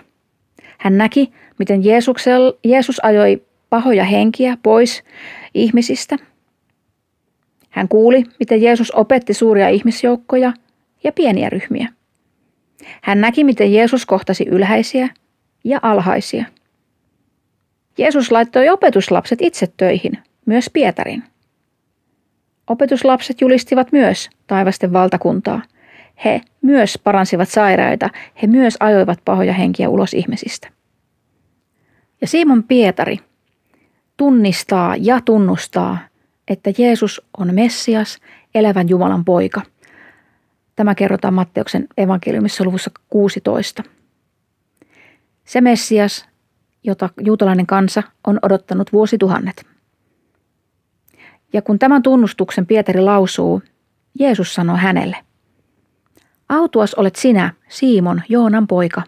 Hän 0.78 0.98
näki, 0.98 1.32
miten 1.60 1.82
Jeesus 2.63 3.00
ajoi 3.04 3.44
pahoja 3.70 4.06
henkiä 4.06 4.58
pois 4.63 5.04
ihmisistä. 5.54 6.18
Hän 7.70 7.88
kuuli, 7.88 8.24
miten 8.40 8.62
Jeesus 8.62 8.92
opetti 8.92 9.34
suuria 9.34 9.70
ihmisjoukkoja 9.70 10.54
ja 11.04 11.12
pieniä 11.12 11.50
ryhmiä. 11.50 11.88
Hän 13.01 13.22
näki, 13.22 13.44
miten 13.44 13.74
Jeesus 13.74 14.06
kohtasi 14.06 14.44
ylhäisiä 14.44 15.10
ja 15.63 15.80
alhaisia. 15.82 16.46
Jeesus 18.01 18.31
laittoi 18.31 18.70
opetuslapset 18.70 19.39
itse 19.41 19.67
töihin, 19.77 20.17
myös 20.46 20.70
Pietarin. 20.74 21.24
Opetuslapset 22.67 23.41
julistivat 23.41 23.91
myös 23.91 24.29
taivasten 24.48 24.93
valtakuntaa. 24.93 25.62
He 26.25 26.41
myös 26.62 27.00
paransivat 27.03 27.50
sairaita, 27.50 28.10
he 28.41 28.48
myös 28.48 28.77
ajoivat 28.79 29.20
pahoja 29.25 29.53
henkiä 29.53 29.89
ulos 29.89 30.13
ihmisistä. 30.13 30.70
Ja 32.22 32.27
Simon 32.27 32.63
Pietari 32.63 33.17
tunnistaa 34.17 34.96
ja 34.96 35.22
tunnustaa, 35.25 35.98
että 36.48 36.72
Jeesus 36.77 37.22
on 37.38 37.55
Messias, 37.55 38.20
elävän 38.55 38.89
Jumalan 38.89 39.25
poika. 39.25 39.62
Tämä 40.75 40.96
kerrotaan 40.96 41.34
Matteuksen 41.34 41.88
evankeliumissa 41.98 42.63
luvussa 42.63 42.91
16. 43.10 43.84
Se 45.46 45.62
Messias, 45.62 46.31
jota 46.84 47.10
juutalainen 47.22 47.68
kansa 47.68 48.04
on 48.28 48.40
odottanut 48.42 48.94
vuosituhannet. 48.94 49.66
Ja 51.54 51.62
kun 51.62 51.80
tämän 51.80 52.04
tunnustuksen 52.04 52.66
Pietari 52.66 53.02
lausuu, 53.02 53.62
Jeesus 54.20 54.54
sanoo 54.54 54.78
hänelle, 54.78 55.18
Autuas 56.52 56.94
olet 56.94 57.16
sinä, 57.16 57.54
Siimon, 57.70 58.22
Joonan 58.30 58.68
poika. 58.68 59.02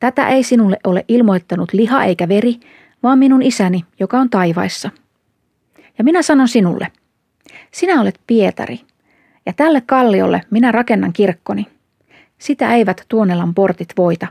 Tätä 0.00 0.28
ei 0.28 0.42
sinulle 0.42 0.78
ole 0.84 1.04
ilmoittanut 1.08 1.72
liha 1.72 2.04
eikä 2.04 2.28
veri, 2.28 2.60
vaan 3.02 3.18
minun 3.18 3.42
isäni, 3.42 3.84
joka 4.00 4.18
on 4.18 4.30
taivaissa. 4.30 4.90
Ja 5.98 6.04
minä 6.04 6.22
sanon 6.22 6.48
sinulle, 6.48 6.92
sinä 7.70 8.00
olet 8.00 8.20
Pietari, 8.26 8.80
ja 9.46 9.52
tälle 9.52 9.80
kalliolle 9.80 10.40
minä 10.50 10.72
rakennan 10.72 11.12
kirkkoni. 11.12 11.66
Sitä 12.38 12.74
eivät 12.74 13.04
Tuonelan 13.08 13.54
portit 13.54 13.92
voita. 13.96 14.26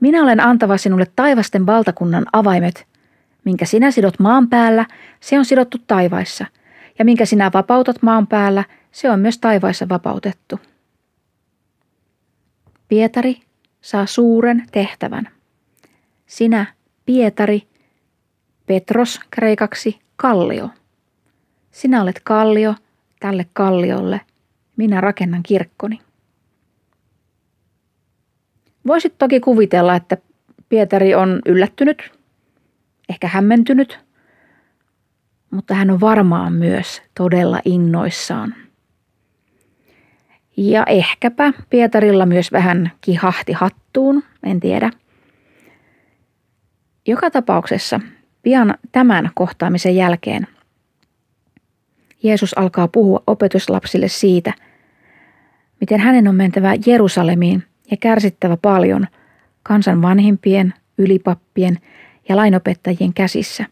Minä 0.00 0.22
olen 0.22 0.40
antava 0.40 0.76
sinulle 0.76 1.06
taivasten 1.16 1.66
valtakunnan 1.66 2.26
avaimet. 2.32 2.86
Minkä 3.44 3.64
sinä 3.64 3.90
sidot 3.90 4.18
maan 4.18 4.48
päällä, 4.48 4.86
se 5.20 5.38
on 5.38 5.44
sidottu 5.44 5.78
taivaissa, 5.86 6.46
ja 6.98 7.04
minkä 7.04 7.26
sinä 7.26 7.50
vapautat 7.54 8.02
maan 8.02 8.26
päällä, 8.26 8.64
se 8.92 9.10
on 9.10 9.20
myös 9.20 9.38
taivaissa 9.38 9.88
vapautettu. 9.88 10.60
Pietari 12.88 13.40
saa 13.80 14.06
suuren 14.06 14.66
tehtävän. 14.72 15.28
Sinä, 16.26 16.66
Pietari, 17.06 17.62
Petros 18.66 19.20
kreikaksi 19.30 20.00
kallio. 20.16 20.70
Sinä 21.70 22.02
olet 22.02 22.20
kallio 22.24 22.74
tälle 23.20 23.46
kalliolle, 23.52 24.20
minä 24.76 25.00
rakennan 25.00 25.42
kirkkoni. 25.42 26.00
Voisit 28.86 29.18
toki 29.18 29.40
kuvitella, 29.40 29.96
että 29.96 30.16
Pietari 30.68 31.14
on 31.14 31.42
yllättynyt, 31.46 32.12
ehkä 33.08 33.28
hämmentynyt, 33.28 33.98
mutta 35.50 35.74
hän 35.74 35.90
on 35.90 36.00
varmaan 36.00 36.52
myös 36.52 37.02
todella 37.14 37.60
innoissaan. 37.64 38.54
Ja 40.56 40.84
ehkäpä 40.86 41.52
Pietarilla 41.70 42.26
myös 42.26 42.52
vähän 42.52 42.92
kihahti 43.00 43.52
hattuun, 43.52 44.24
en 44.42 44.60
tiedä. 44.60 44.90
Joka 47.06 47.30
tapauksessa 47.30 48.00
pian 48.42 48.74
tämän 48.92 49.30
kohtaamisen 49.34 49.96
jälkeen 49.96 50.46
Jeesus 52.22 52.58
alkaa 52.58 52.88
puhua 52.88 53.22
opetuslapsille 53.26 54.08
siitä, 54.08 54.52
miten 55.80 56.00
hänen 56.00 56.28
on 56.28 56.34
mentävä 56.34 56.74
Jerusalemiin 56.86 57.64
kärsittävä 57.96 58.56
paljon 58.56 59.06
kansan 59.62 60.02
vanhimpien, 60.02 60.74
ylipappien 60.98 61.78
ja 62.28 62.36
lainopettajien 62.36 63.14
käsissä, 63.14 63.66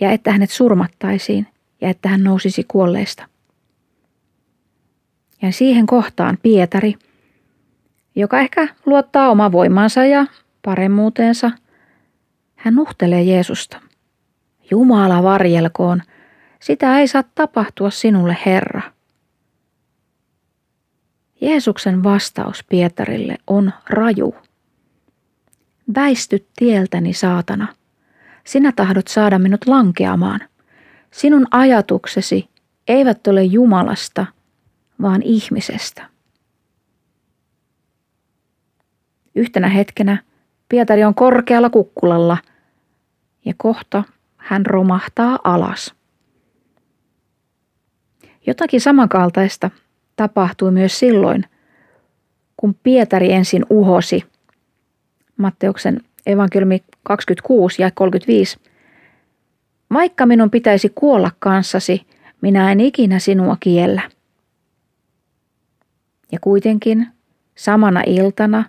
ja 0.00 0.12
että 0.12 0.32
hänet 0.32 0.50
surmattaisiin 0.50 1.46
ja 1.80 1.88
että 1.88 2.08
hän 2.08 2.24
nousisi 2.24 2.64
kuolleista. 2.68 3.28
Ja 5.42 5.52
siihen 5.52 5.86
kohtaan 5.86 6.38
Pietari, 6.42 6.94
joka 8.16 8.40
ehkä 8.40 8.68
luottaa 8.86 9.28
oma 9.28 9.52
voimansa 9.52 10.04
ja 10.04 10.26
paremmuuteensa, 10.62 11.50
hän 12.56 12.74
nuhtelee 12.74 13.22
Jeesusta. 13.22 13.80
Jumala 14.70 15.22
varjelkoon, 15.22 16.02
sitä 16.60 16.98
ei 16.98 17.08
saa 17.08 17.24
tapahtua 17.34 17.90
sinulle, 17.90 18.36
Herra. 18.46 18.93
Jeesuksen 21.44 22.02
vastaus 22.02 22.64
Pietarille 22.68 23.36
on 23.46 23.72
raju. 23.88 24.34
Väisty 25.94 26.46
tieltäni, 26.56 27.12
saatana. 27.12 27.74
Sinä 28.44 28.72
tahdot 28.72 29.08
saada 29.08 29.38
minut 29.38 29.66
lankeamaan. 29.66 30.40
Sinun 31.10 31.46
ajatuksesi 31.50 32.48
eivät 32.88 33.26
ole 33.26 33.44
Jumalasta, 33.44 34.26
vaan 35.02 35.22
ihmisestä. 35.22 36.08
Yhtenä 39.34 39.68
hetkenä 39.68 40.18
Pietari 40.68 41.04
on 41.04 41.14
korkealla 41.14 41.70
kukkulalla 41.70 42.38
ja 43.44 43.54
kohta 43.56 44.04
hän 44.36 44.66
romahtaa 44.66 45.38
alas. 45.44 45.94
Jotakin 48.46 48.80
samankaltaista 48.80 49.70
tapahtui 50.16 50.70
myös 50.70 50.98
silloin, 50.98 51.44
kun 52.56 52.74
Pietari 52.82 53.32
ensin 53.32 53.66
uhosi. 53.70 54.24
Matteuksen 55.36 56.00
evankeliumi 56.26 56.84
26 57.02 57.82
ja 57.82 57.90
35. 57.94 58.58
Vaikka 59.92 60.26
minun 60.26 60.50
pitäisi 60.50 60.92
kuolla 60.94 61.30
kanssasi, 61.38 62.06
minä 62.40 62.72
en 62.72 62.80
ikinä 62.80 63.18
sinua 63.18 63.56
kiellä. 63.60 64.02
Ja 66.32 66.38
kuitenkin 66.40 67.06
samana 67.54 68.02
iltana 68.06 68.64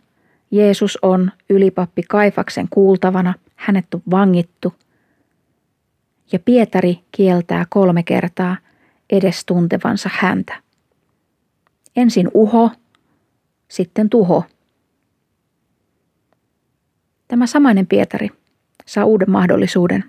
Jeesus 0.52 1.00
on 1.02 1.32
ylipappi 1.50 2.04
Kaifaksen 2.04 2.68
kuultavana, 2.70 3.34
hänet 3.56 3.94
on 3.94 4.02
vangittu. 4.12 4.74
Ja 6.32 6.40
Pietari 6.40 7.00
kieltää 7.12 7.66
kolme 7.70 8.04
kertaa 8.04 8.58
edes 9.10 9.46
tuntevansa 9.46 10.10
häntä. 10.14 10.65
Ensin 11.96 12.32
uho, 12.34 12.72
sitten 13.68 14.10
tuho. 14.10 14.44
Tämä 17.28 17.48
samainen 17.48 17.88
Pietari 17.88 18.30
saa 18.86 19.06
uuden 19.06 19.32
mahdollisuuden. 19.32 20.04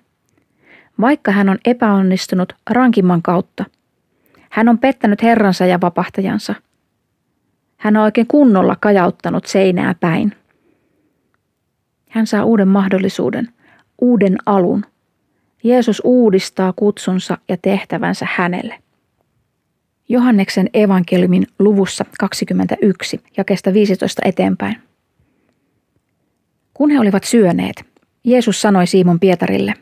Vaikka 1.01 1.33
hän 1.33 1.49
on 1.49 1.59
epäonnistunut 1.64 2.53
rankimman 2.70 3.22
kautta, 3.22 3.64
hän 4.51 4.68
on 4.68 4.79
pettänyt 4.79 5.22
herransa 5.22 5.66
ja 5.66 5.81
vapahtajansa– 5.81 6.55
hän 7.77 7.96
on 7.96 8.03
oikein 8.03 8.27
kunnolla 8.27 8.77
kajauttanut 8.81 9.46
seinää 9.46 9.94
päin. 9.94 10.33
Hän 12.11 12.27
saa 12.27 12.44
uuden 12.44 12.68
mahdollisuuden, 12.68 13.49
uuden 14.01 14.37
alun. 14.46 14.85
Jeesus 15.64 16.03
uudistaa 16.05 16.72
kutsunsa 16.72 17.38
ja 17.49 17.57
tehtävänsä 17.57 18.27
hänelle. 18.31 18.79
Johanneksen 20.09 20.71
evankeliumin 20.75 21.47
luvussa 21.59 22.05
21 22.19 23.21
jakesta 23.37 23.73
15 23.73 24.23
eteenpäin. 24.25 24.77
Kun 26.75 26.90
he 26.90 27.01
olivat 27.01 27.25
syöneet, 27.25 27.85
Jeesus 28.25 28.61
sanoi 28.61 28.87
Siimon 28.87 29.21
Pietarille, 29.21 29.75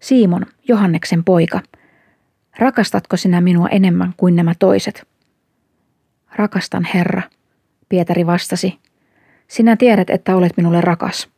Siimon, 0.00 0.46
Johanneksen 0.68 1.24
poika, 1.24 1.60
rakastatko 2.58 3.16
sinä 3.16 3.40
minua 3.40 3.68
enemmän 3.68 4.14
kuin 4.16 4.36
nämä 4.36 4.54
toiset? 4.58 5.08
Rakastan 6.34 6.86
Herra, 6.94 7.22
Pietari 7.88 8.26
vastasi. 8.26 8.78
Sinä 9.48 9.76
tiedät, 9.76 10.10
että 10.10 10.36
olet 10.36 10.56
minulle 10.56 10.80
rakas. 10.80 11.28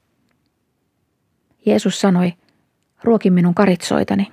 Jeesus 1.66 2.00
sanoi, 2.00 2.32
ruoki 3.02 3.30
minun 3.30 3.54
karitsoitani. 3.54 4.32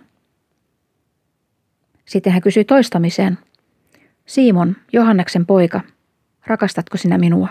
Sitten 2.05 2.34
hän 2.34 2.41
kysyi 2.41 2.65
toistamiseen, 2.65 3.38
Simon, 4.29 4.75
Johanneksen 4.93 5.45
poika, 5.45 5.81
rakastatko 6.45 6.97
sinä 6.97 7.17
minua? 7.17 7.47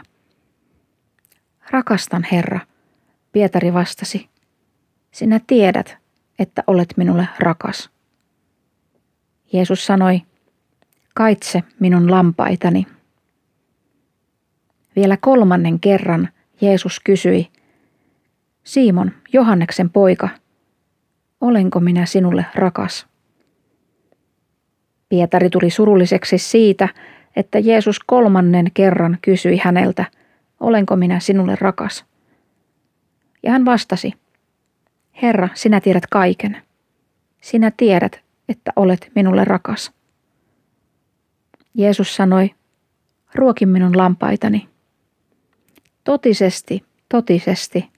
Rakastan, 1.70 2.26
Herra, 2.32 2.60
Pietari 3.32 3.72
vastasi. 3.72 4.28
Sinä 5.10 5.40
tiedät, 5.46 5.96
että 6.38 6.64
olet 6.66 6.94
minulle 6.96 7.28
rakas. 7.38 7.90
Jeesus 9.52 9.86
sanoi, 9.86 10.22
kaitse 11.14 11.62
minun 11.80 12.10
lampaitani. 12.10 12.86
Vielä 14.96 15.16
kolmannen 15.16 15.80
kerran 15.80 16.28
Jeesus 16.60 17.00
kysyi, 17.00 17.48
Simon, 18.64 19.12
Johanneksen 19.32 19.90
poika, 19.90 20.28
olenko 21.40 21.80
minä 21.80 22.06
sinulle 22.06 22.46
rakas? 22.54 23.07
Pietari 25.08 25.50
tuli 25.50 25.70
surulliseksi 25.70 26.38
siitä, 26.38 26.88
että 27.36 27.58
Jeesus 27.58 28.00
kolmannen 28.06 28.66
kerran 28.74 29.18
kysyi 29.22 29.56
häneltä, 29.56 30.04
olenko 30.60 30.96
minä 30.96 31.20
sinulle 31.20 31.56
rakas? 31.60 32.04
Ja 33.42 33.50
hän 33.50 33.64
vastasi, 33.64 34.12
Herra, 35.22 35.48
sinä 35.54 35.80
tiedät 35.80 36.06
kaiken. 36.10 36.62
Sinä 37.40 37.72
tiedät, 37.76 38.20
että 38.48 38.72
olet 38.76 39.10
minulle 39.14 39.44
rakas. 39.44 39.92
Jeesus 41.74 42.16
sanoi, 42.16 42.50
ruoki 43.34 43.66
minun 43.66 43.96
lampaitani. 43.96 44.68
Totisesti, 46.04 46.84
totisesti, 47.08 47.88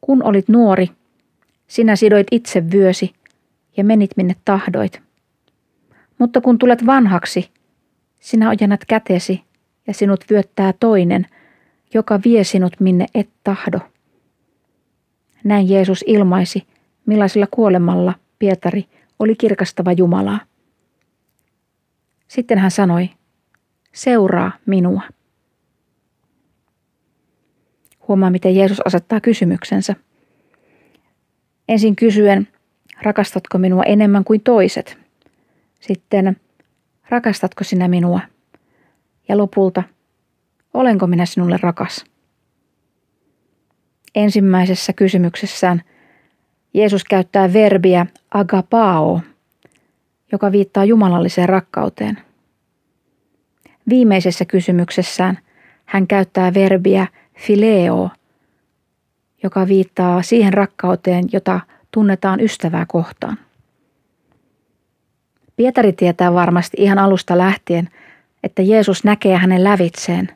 kun 0.00 0.22
olit 0.22 0.48
nuori, 0.48 0.88
sinä 1.66 1.96
sidoit 1.96 2.26
itse 2.30 2.70
vyösi 2.70 3.12
ja 3.76 3.84
menit 3.84 4.10
minne 4.16 4.36
tahdoit. 4.44 5.02
Mutta 6.18 6.40
kun 6.40 6.58
tulet 6.58 6.86
vanhaksi, 6.86 7.50
sinä 8.20 8.48
ojennat 8.48 8.84
kätesi 8.84 9.42
ja 9.86 9.94
sinut 9.94 10.24
vyöttää 10.30 10.74
toinen, 10.80 11.26
joka 11.94 12.20
vie 12.24 12.44
sinut 12.44 12.80
minne 12.80 13.06
et 13.14 13.30
tahdo. 13.44 13.78
Näin 15.44 15.68
Jeesus 15.68 16.04
ilmaisi, 16.06 16.66
millaisella 17.06 17.46
kuolemalla 17.50 18.14
Pietari 18.38 18.84
oli 19.18 19.34
kirkastava 19.34 19.92
Jumalaa. 19.92 20.40
Sitten 22.28 22.58
hän 22.58 22.70
sanoi, 22.70 23.10
seuraa 23.92 24.52
minua. 24.66 25.02
Huomaa, 28.08 28.30
miten 28.30 28.56
Jeesus 28.56 28.80
asettaa 28.80 29.20
kysymyksensä. 29.20 29.96
Ensin 31.68 31.96
kysyen, 31.96 32.48
rakastatko 33.02 33.58
minua 33.58 33.82
enemmän 33.82 34.24
kuin 34.24 34.40
toiset? 34.40 35.01
Sitten, 35.82 36.36
rakastatko 37.08 37.64
sinä 37.64 37.88
minua? 37.88 38.20
Ja 39.28 39.38
lopulta, 39.38 39.82
olenko 40.74 41.06
minä 41.06 41.26
sinulle 41.26 41.58
rakas? 41.62 42.04
Ensimmäisessä 44.14 44.92
kysymyksessään 44.92 45.82
Jeesus 46.74 47.04
käyttää 47.04 47.52
verbiä 47.52 48.06
agapao, 48.30 49.20
joka 50.32 50.52
viittaa 50.52 50.84
jumalalliseen 50.84 51.48
rakkauteen. 51.48 52.18
Viimeisessä 53.88 54.44
kysymyksessään 54.44 55.38
hän 55.84 56.06
käyttää 56.06 56.54
verbiä 56.54 57.06
fileo, 57.38 58.10
joka 59.42 59.68
viittaa 59.68 60.22
siihen 60.22 60.52
rakkauteen, 60.52 61.24
jota 61.32 61.60
tunnetaan 61.90 62.40
ystävää 62.40 62.86
kohtaan. 62.88 63.38
Pietari 65.56 65.92
tietää 65.92 66.34
varmasti 66.34 66.76
ihan 66.80 66.98
alusta 66.98 67.38
lähtien, 67.38 67.88
että 68.44 68.62
Jeesus 68.62 69.04
näkee 69.04 69.36
hänen 69.36 69.64
lävitseen. 69.64 70.28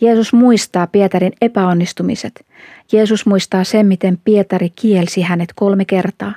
Jeesus 0.00 0.32
muistaa 0.32 0.86
Pietarin 0.86 1.32
epäonnistumiset. 1.40 2.46
Jeesus 2.92 3.26
muistaa 3.26 3.64
sen, 3.64 3.86
miten 3.86 4.18
Pietari 4.24 4.70
kielsi 4.70 5.22
hänet 5.22 5.52
kolme 5.54 5.84
kertaa. 5.84 6.32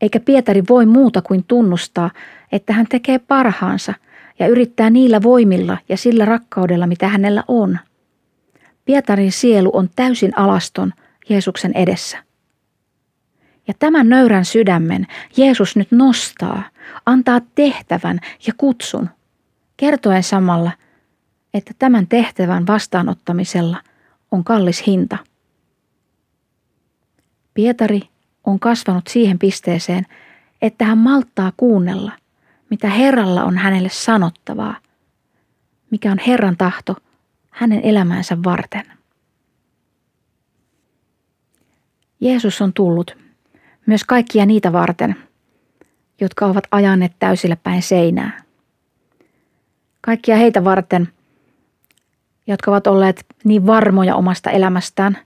Eikä 0.00 0.20
Pietari 0.20 0.62
voi 0.68 0.86
muuta 0.86 1.22
kuin 1.22 1.44
tunnustaa, 1.48 2.10
että 2.52 2.72
hän 2.72 2.86
tekee 2.88 3.18
parhaansa 3.18 3.94
ja 4.38 4.46
yrittää 4.46 4.90
niillä 4.90 5.22
voimilla 5.22 5.78
ja 5.88 5.96
sillä 5.96 6.24
rakkaudella, 6.24 6.86
mitä 6.86 7.08
hänellä 7.08 7.44
on. 7.48 7.78
Pietarin 8.84 9.32
sielu 9.32 9.70
on 9.72 9.90
täysin 9.96 10.38
alaston 10.38 10.92
Jeesuksen 11.28 11.72
edessä. 11.74 12.18
Ja 13.68 13.74
tämän 13.78 14.08
nöyrän 14.08 14.44
sydämen 14.44 15.06
Jeesus 15.36 15.76
nyt 15.76 15.92
nostaa, 15.92 16.62
antaa 17.06 17.40
tehtävän 17.54 18.18
ja 18.46 18.52
kutsun, 18.56 19.08
kertoen 19.76 20.22
samalla, 20.22 20.72
että 21.54 21.74
tämän 21.78 22.06
tehtävän 22.06 22.66
vastaanottamisella 22.66 23.76
on 24.30 24.44
kallis 24.44 24.86
hinta. 24.86 25.18
Pietari 27.54 28.02
on 28.44 28.60
kasvanut 28.60 29.06
siihen 29.06 29.38
pisteeseen, 29.38 30.06
että 30.62 30.84
hän 30.84 30.98
malttaa 30.98 31.52
kuunnella, 31.56 32.12
mitä 32.70 32.90
Herralla 32.90 33.44
on 33.44 33.58
hänelle 33.58 33.88
sanottavaa, 33.88 34.76
mikä 35.90 36.12
on 36.12 36.18
Herran 36.26 36.56
tahto 36.56 36.96
hänen 37.50 37.80
elämänsä 37.82 38.36
varten. 38.44 38.84
Jeesus 42.20 42.62
on 42.62 42.72
tullut 42.72 43.21
myös 43.86 44.04
kaikkia 44.04 44.46
niitä 44.46 44.72
varten, 44.72 45.16
jotka 46.20 46.46
ovat 46.46 46.64
ajanneet 46.70 47.12
täysillä 47.18 47.56
päin 47.56 47.82
seinää. 47.82 48.42
Kaikkia 50.00 50.36
heitä 50.36 50.64
varten, 50.64 51.08
jotka 52.46 52.70
ovat 52.70 52.86
olleet 52.86 53.26
niin 53.44 53.66
varmoja 53.66 54.16
omasta 54.16 54.50
elämästään, 54.50 55.18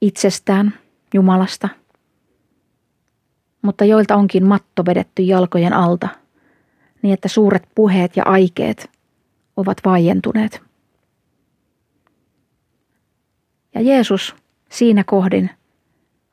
itsestään, 0.00 0.74
Jumalasta, 1.14 1.68
mutta 3.62 3.84
joilta 3.84 4.16
onkin 4.16 4.44
matto 4.44 4.86
vedetty 4.86 5.22
jalkojen 5.22 5.72
alta, 5.72 6.08
niin 7.02 7.14
että 7.14 7.28
suuret 7.28 7.68
puheet 7.74 8.16
ja 8.16 8.22
aikeet 8.26 8.90
ovat 9.56 9.78
vaientuneet. 9.84 10.62
Ja 13.74 13.80
Jeesus 13.80 14.36
siinä 14.70 15.04
kohdin 15.04 15.50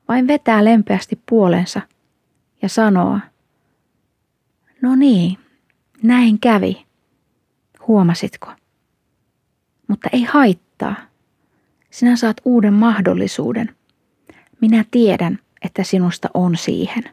vain 0.08 0.28
vetää 0.28 0.66
lempeästi 0.66 1.20
puolensa 1.30 1.82
ja 2.62 2.70
sanoo, 2.70 3.20
no 4.82 4.96
niin, 4.96 5.38
näin 6.04 6.40
kävi, 6.40 6.86
huomasitko? 7.88 8.52
Mutta 9.88 10.10
ei 10.14 10.24
haittaa, 10.24 10.96
sinä 11.90 12.16
saat 12.16 12.42
uuden 12.46 12.74
mahdollisuuden. 12.74 13.76
Minä 14.62 14.86
tiedän, 14.92 15.40
että 15.62 15.84
sinusta 15.84 16.30
on 16.34 16.58
siihen. 16.58 17.04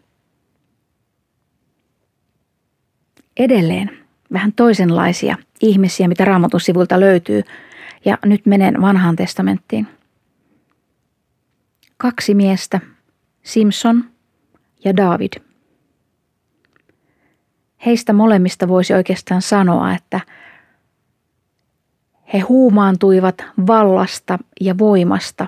Edelleen 3.37 3.99
vähän 4.33 4.53
toisenlaisia 4.53 5.37
ihmisiä, 5.61 6.09
mitä 6.09 6.25
raamatun 6.25 6.61
sivulta 6.61 7.01
löytyy, 7.01 7.43
ja 8.05 8.19
nyt 8.25 8.47
menen 8.47 8.83
vanhaan 8.83 9.17
testamenttiin– 9.17 9.89
kaksi 12.05 12.35
miestä, 12.35 12.81
Simpson 13.43 14.05
ja 14.85 14.97
David. 14.97 15.33
Heistä 17.87 18.13
molemmista 18.13 18.69
voisi 18.69 18.95
oikeastaan 18.95 19.43
sanoa, 19.43 19.95
että 19.95 20.21
he 22.33 22.39
huumaantuivat 22.39 23.45
vallasta 23.67 24.39
ja 24.61 24.79
voimasta 24.79 25.47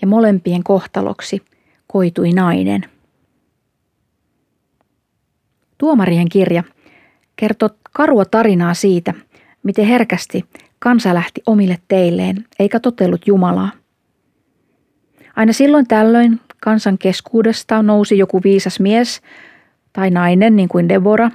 ja 0.00 0.06
molempien 0.06 0.62
kohtaloksi 0.64 1.42
koitui 1.86 2.32
nainen. 2.32 2.84
Tuomarien 5.78 6.28
kirja 6.28 6.62
kertoo 7.36 7.70
karua 7.92 8.24
tarinaa 8.24 8.74
siitä, 8.74 9.14
miten 9.62 9.86
herkästi 9.86 10.44
kansa 10.78 11.14
lähti 11.14 11.42
omille 11.46 11.78
teilleen 11.88 12.44
eikä 12.58 12.80
totellut 12.80 13.26
Jumalaa. 13.26 13.81
Aina 15.36 15.52
silloin 15.52 15.86
tällöin 15.86 16.40
kansan 16.60 16.98
keskuudesta 16.98 17.82
nousi 17.82 18.18
joku 18.18 18.40
viisas 18.44 18.80
mies 18.80 19.22
tai 19.92 20.10
nainen, 20.10 20.56
niin 20.56 20.68
kuin 20.68 20.88
Deborah, 20.88 21.32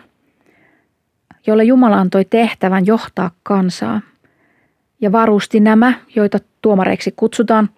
jolle 1.48 1.64
Jumala 1.64 1.98
antoi 1.98 2.26
tehtävän 2.26 2.86
johtaa 2.86 3.32
kansaa 3.44 4.02
ja 5.02 5.12
varusti 5.12 5.60
nämä, 5.60 5.94
joita 6.16 6.40
tuomareiksi 6.62 7.14
kutsutaan, 7.16 7.70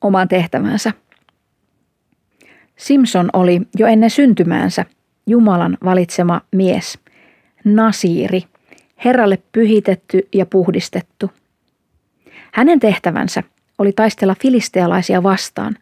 omaan 0.00 0.28
tehtävänsä. 0.28 0.92
Simpson 2.76 3.30
oli 3.32 3.60
jo 3.78 3.86
ennen 3.86 4.10
syntymäänsä 4.10 4.84
Jumalan 5.26 5.78
valitsema 5.84 6.40
mies, 6.52 6.98
Nasiiri, 7.64 8.42
Herralle 9.04 9.38
pyhitetty 9.52 10.28
ja 10.34 10.46
puhdistettu. 10.46 11.30
Hänen 12.52 12.80
tehtävänsä 12.80 13.42
oli 13.80 13.92
taistella 13.92 14.34
filistealaisia 14.42 15.22
vastaan 15.22 15.76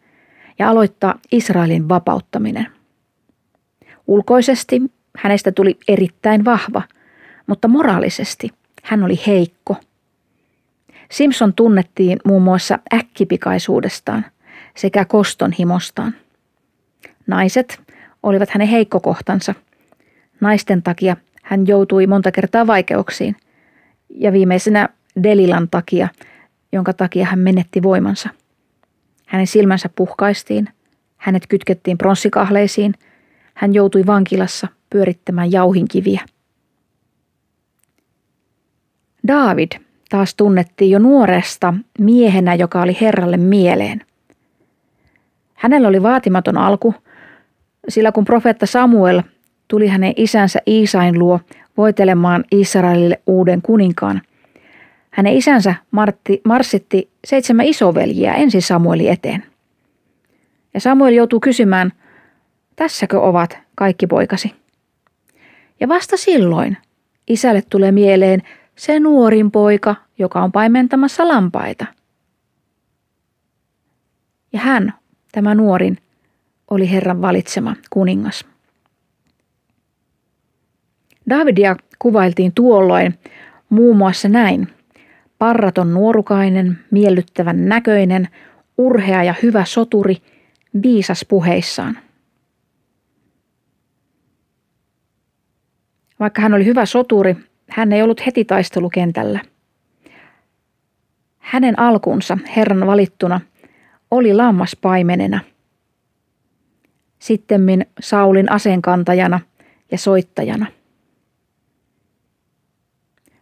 ja 0.59 0.69
aloittaa 0.69 1.19
Israelin 1.31 1.89
vapauttaminen. 1.89 2.67
Ulkoisesti 4.07 4.81
hänestä 5.17 5.51
tuli 5.51 5.77
erittäin 5.87 6.45
vahva, 6.45 6.81
mutta 7.47 7.67
moraalisesti 7.67 8.49
hän 8.83 9.03
oli 9.03 9.19
heikko. 9.27 9.75
Simpson 11.11 11.53
tunnettiin 11.53 12.19
muun 12.25 12.41
muassa 12.41 12.79
äkkipikaisuudestaan 12.93 14.25
sekä 14.75 15.05
kostonhimostaan. 15.05 16.15
Naiset 17.27 17.81
olivat 18.23 18.49
hänen 18.49 18.67
heikkokohtansa. 18.67 19.55
Naisten 20.41 20.83
takia 20.83 21.15
hän 21.43 21.67
joutui 21.67 22.07
monta 22.07 22.31
kertaa 22.31 22.67
vaikeuksiin 22.67 23.35
ja 24.09 24.33
viimeisenä 24.33 24.89
Delilan 25.23 25.69
takia, 25.69 26.07
jonka 26.71 26.93
takia 26.93 27.25
hän 27.25 27.39
menetti 27.39 27.83
voimansa. 27.83 28.29
Hänen 29.25 29.47
silmänsä 29.47 29.89
puhkaistiin, 29.95 30.69
hänet 31.17 31.47
kytkettiin 31.47 31.97
pronssikahleisiin, 31.97 32.93
hän 33.53 33.73
joutui 33.73 34.05
vankilassa 34.05 34.67
pyörittämään 34.89 35.51
jauhinkiviä. 35.51 36.21
David 39.27 39.71
taas 40.09 40.35
tunnettiin 40.35 40.91
jo 40.91 40.99
nuoresta 40.99 41.73
miehenä, 41.99 42.55
joka 42.55 42.81
oli 42.81 42.97
Herralle 43.01 43.37
mieleen. 43.37 44.01
Hänellä 45.53 45.87
oli 45.87 46.03
vaatimaton 46.03 46.57
alku, 46.57 46.93
sillä 47.89 48.11
kun 48.11 48.25
profeetta 48.25 48.65
Samuel 48.65 49.21
tuli 49.67 49.87
hänen 49.87 50.13
isänsä 50.15 50.59
Iisain 50.67 51.19
luo 51.19 51.39
voitelemaan 51.77 52.43
Israelille 52.51 53.21
uuden 53.27 53.61
kuninkaan, 53.61 54.21
hänen 55.19 55.37
isänsä 55.37 55.75
Martti, 55.91 56.41
marssitti 56.45 57.09
seitsemän 57.25 57.65
isoveljiä 57.65 58.33
ensin 58.33 58.61
Samueli 58.61 59.09
eteen. 59.09 59.43
Ja 60.73 60.79
Samuel 60.79 61.13
joutuu 61.13 61.39
kysymään, 61.39 61.91
tässäkö 62.75 63.19
ovat 63.19 63.57
kaikki 63.75 64.07
poikasi? 64.07 64.55
Ja 65.79 65.87
vasta 65.87 66.17
silloin 66.17 66.77
isälle 67.27 67.63
tulee 67.69 67.91
mieleen 67.91 68.41
se 68.75 68.99
nuorin 68.99 69.51
poika, 69.51 69.95
joka 70.17 70.41
on 70.41 70.51
paimentamassa 70.51 71.27
lampaita. 71.27 71.85
Ja 74.53 74.59
hän, 74.59 74.93
tämä 75.31 75.55
nuorin, 75.55 75.97
oli 76.71 76.91
Herran 76.91 77.21
valitsema 77.21 77.75
kuningas. 77.89 78.45
Davidia 81.29 81.75
kuvailtiin 81.99 82.51
tuolloin 82.55 83.19
muun 83.69 83.97
muassa 83.97 84.29
näin. 84.29 84.78
Parraton 85.39 85.93
nuorukainen, 85.93 86.79
miellyttävän 86.91 87.65
näköinen, 87.65 88.27
urhea 88.77 89.23
ja 89.23 89.35
hyvä 89.43 89.65
soturi, 89.65 90.17
viisas 90.83 91.25
puheissaan. 91.29 91.97
Vaikka 96.19 96.41
hän 96.41 96.53
oli 96.53 96.65
hyvä 96.65 96.85
soturi, 96.85 97.35
hän 97.69 97.93
ei 97.93 98.01
ollut 98.01 98.25
heti 98.25 98.45
taistelukentällä. 98.45 99.39
Hänen 101.37 101.79
alkunsa 101.79 102.37
Herran 102.55 102.87
valittuna 102.87 103.41
oli 104.11 104.33
lammaspaimenena. 104.33 105.39
Sittemmin 107.19 107.85
Saulin 107.99 108.51
aseenkantajana 108.51 109.39
ja 109.91 109.97
soittajana. 109.97 110.78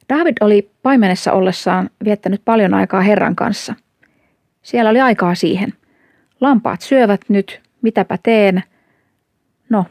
David 0.10 0.38
oli 0.42 0.72
paimenessa 0.84 1.32
ollessaan 1.32 1.90
viettänyt 2.04 2.42
paljon 2.46 2.74
aikaa 2.74 3.02
Herran 3.02 3.36
kanssa. 3.36 3.76
Siellä 4.62 4.90
oli 4.90 5.02
aikaa 5.02 5.36
siihen. 5.36 5.74
Lampaat 6.42 6.82
syövät 6.82 7.22
nyt, 7.28 7.62
mitäpä 7.82 8.18
teen? 8.24 8.64
No, 9.70 9.86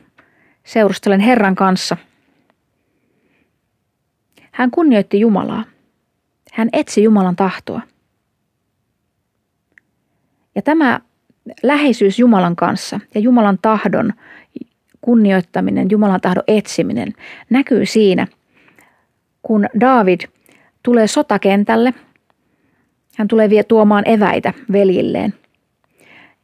seurustelen 0.65 1.21
Herran 1.21 1.55
kanssa– 1.55 1.97
hän 4.57 4.71
kunnioitti 4.71 5.21
Jumalaa. 5.21 5.65
Hän 6.53 6.69
etsi 6.73 7.03
Jumalan 7.03 7.37
tahtoa. 7.37 7.81
Ja 10.55 10.63
tämä 10.63 11.01
läheisyys 11.63 12.19
Jumalan 12.19 12.57
kanssa 12.57 13.01
ja 13.15 13.21
Jumalan 13.21 13.59
tahdon 13.63 14.13
kunnioittaminen, 15.01 15.91
Jumalan 15.91 16.21
tahdon 16.21 16.43
etsiminen 16.47 17.13
näkyy 17.51 17.87
siinä, 17.87 18.27
kun 19.47 19.67
David 19.81 20.21
tulee 20.83 21.07
sotakentälle. 21.07 21.95
Hän 23.17 23.29
tulee 23.29 23.51
vie 23.51 23.63
tuomaan 23.63 24.09
eväitä 24.09 24.53
veljilleen. 24.73 25.35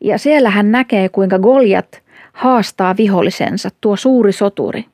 Ja 0.00 0.18
siellä 0.18 0.50
hän 0.50 0.72
näkee, 0.72 1.08
kuinka 1.08 1.38
Goljat 1.38 2.02
haastaa 2.32 2.96
vihollisensa, 2.96 3.68
tuo 3.80 3.96
suuri 3.96 4.32
soturi. 4.32 4.84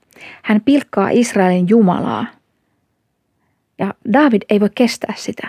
Hän 0.42 0.60
pilkkaa 0.60 1.10
Israelin 1.10 1.68
Jumalaa– 1.68 2.26
ja 3.78 3.94
David 4.12 4.42
ei 4.50 4.60
voi 4.60 4.70
kestää 4.74 5.14
sitä. 5.16 5.48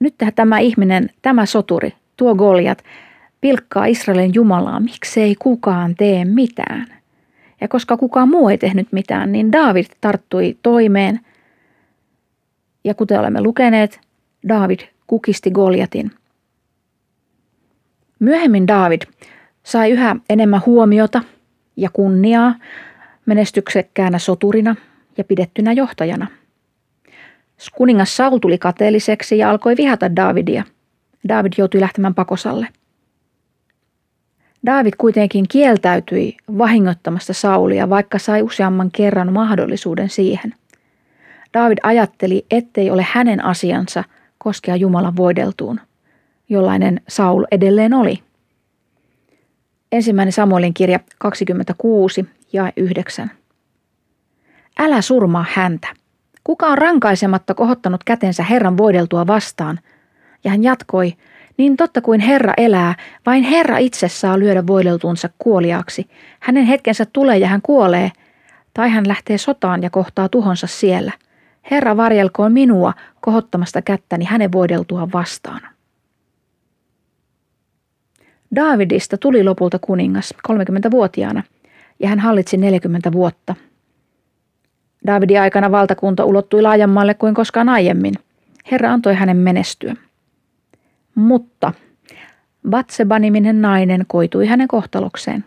Nyt 0.00 0.14
tämä 0.34 0.58
ihminen, 0.58 1.10
tämä 1.22 1.46
soturi, 1.46 1.92
tuo 2.16 2.34
Goliat, 2.34 2.84
pilkkaa 3.40 3.86
Israelin 3.86 4.34
Jumalaa, 4.34 4.80
miksei 4.80 5.34
kukaan 5.38 5.94
tee 5.94 6.24
mitään. 6.24 7.01
Ja 7.62 7.68
koska 7.68 7.96
kukaan 7.96 8.28
muu 8.28 8.48
ei 8.48 8.58
tehnyt 8.58 8.92
mitään, 8.92 9.32
niin 9.32 9.52
David 9.52 9.86
tarttui 10.00 10.58
toimeen. 10.62 11.20
Ja 12.84 12.94
kuten 12.94 13.20
olemme 13.20 13.40
lukeneet, 13.42 14.00
David 14.48 14.80
kukisti 15.06 15.50
Goliatin. 15.50 16.10
Myöhemmin 18.18 18.68
David 18.68 19.02
sai 19.62 19.90
yhä 19.90 20.16
enemmän 20.30 20.62
huomiota 20.66 21.22
ja 21.76 21.90
kunniaa 21.92 22.54
menestyksekkäänä 23.26 24.18
soturina 24.18 24.76
ja 25.18 25.24
pidettynä 25.24 25.72
johtajana– 25.72 26.26
Kuningas 27.72 28.16
Saul 28.16 28.38
tuli 28.38 28.58
kateelliseksi 28.58 29.38
ja 29.38 29.50
alkoi 29.50 29.76
vihata 29.76 30.16
Davidia. 30.16 30.64
David 31.28 31.52
joutui 31.58 31.80
lähtemään 31.80 32.14
pakosalle. 32.14 32.68
David 34.66 34.92
kuitenkin 34.98 35.44
kieltäytyi 35.48 36.36
vahingottamasta 36.58 37.32
Saulia, 37.32 37.90
vaikka 37.90 38.18
sai 38.18 38.42
useamman 38.42 38.90
kerran 38.90 39.32
mahdollisuuden 39.32 40.08
siihen. 40.08 40.54
David 41.54 41.78
ajatteli, 41.82 42.46
ettei 42.50 42.90
ole 42.90 43.06
hänen 43.12 43.44
asiansa 43.44 44.04
koskea 44.38 44.76
Jumalan 44.76 45.16
voideltuun, 45.16 45.80
jollainen 46.48 47.00
Saul 47.08 47.44
edelleen 47.50 47.94
oli. 47.94 48.18
Ensimmäinen 49.92 50.32
Samuelin 50.32 50.74
kirja 50.74 51.00
26 51.18 52.26
ja 52.52 52.72
9. 52.76 53.30
Älä 54.78 55.00
surmaa 55.00 55.46
häntä. 55.52 55.88
Kuka 56.44 56.66
on 56.66 56.78
rankaisematta 56.78 57.54
kohottanut 57.54 58.04
kätensä 58.04 58.42
Herran 58.42 58.76
voideltua 58.76 59.26
vastaan? 59.26 59.78
Ja 60.44 60.50
hän 60.50 60.62
jatkoi, 60.62 61.14
niin 61.56 61.76
totta 61.76 62.00
kuin 62.00 62.20
Herra 62.20 62.54
elää, 62.56 62.94
vain 63.26 63.42
Herra 63.42 63.78
itse 63.78 64.08
saa 64.08 64.38
lyödä 64.38 64.66
voideltuunsa 64.66 65.30
kuoliaaksi. 65.38 66.06
Hänen 66.40 66.64
hetkensä 66.64 67.06
tulee 67.12 67.38
ja 67.38 67.48
hän 67.48 67.62
kuolee, 67.62 68.12
tai 68.74 68.88
hän 68.90 69.08
lähtee 69.08 69.38
sotaan 69.38 69.82
ja 69.82 69.90
kohtaa 69.90 70.28
tuhonsa 70.28 70.66
siellä. 70.66 71.12
Herra 71.70 71.96
varjelkoon 71.96 72.52
minua 72.52 72.92
kohottamasta 73.20 73.82
kättäni 73.82 74.24
hänen 74.24 74.52
voideltua 74.52 75.08
vastaan. 75.12 75.60
Daavidista 78.56 79.18
tuli 79.18 79.44
lopulta 79.44 79.78
kuningas 79.78 80.34
30-vuotiaana, 80.48 81.42
ja 82.00 82.08
hän 82.08 82.20
hallitsi 82.20 82.56
40 82.56 83.12
vuotta– 83.12 83.54
Davidin 85.06 85.40
aikana 85.40 85.70
valtakunta 85.70 86.24
ulottui 86.24 86.62
laajemmalle 86.62 87.14
kuin 87.14 87.34
koskaan 87.34 87.68
aiemmin. 87.68 88.14
Herra 88.70 88.92
antoi 88.92 89.14
hänen 89.14 89.36
menestyä. 89.36 89.96
Mutta 91.14 91.72
Batseba-niminen 92.70 93.62
nainen 93.62 94.04
koitui 94.06 94.46
hänen 94.46 94.68
kohtalokseen. 94.68 95.44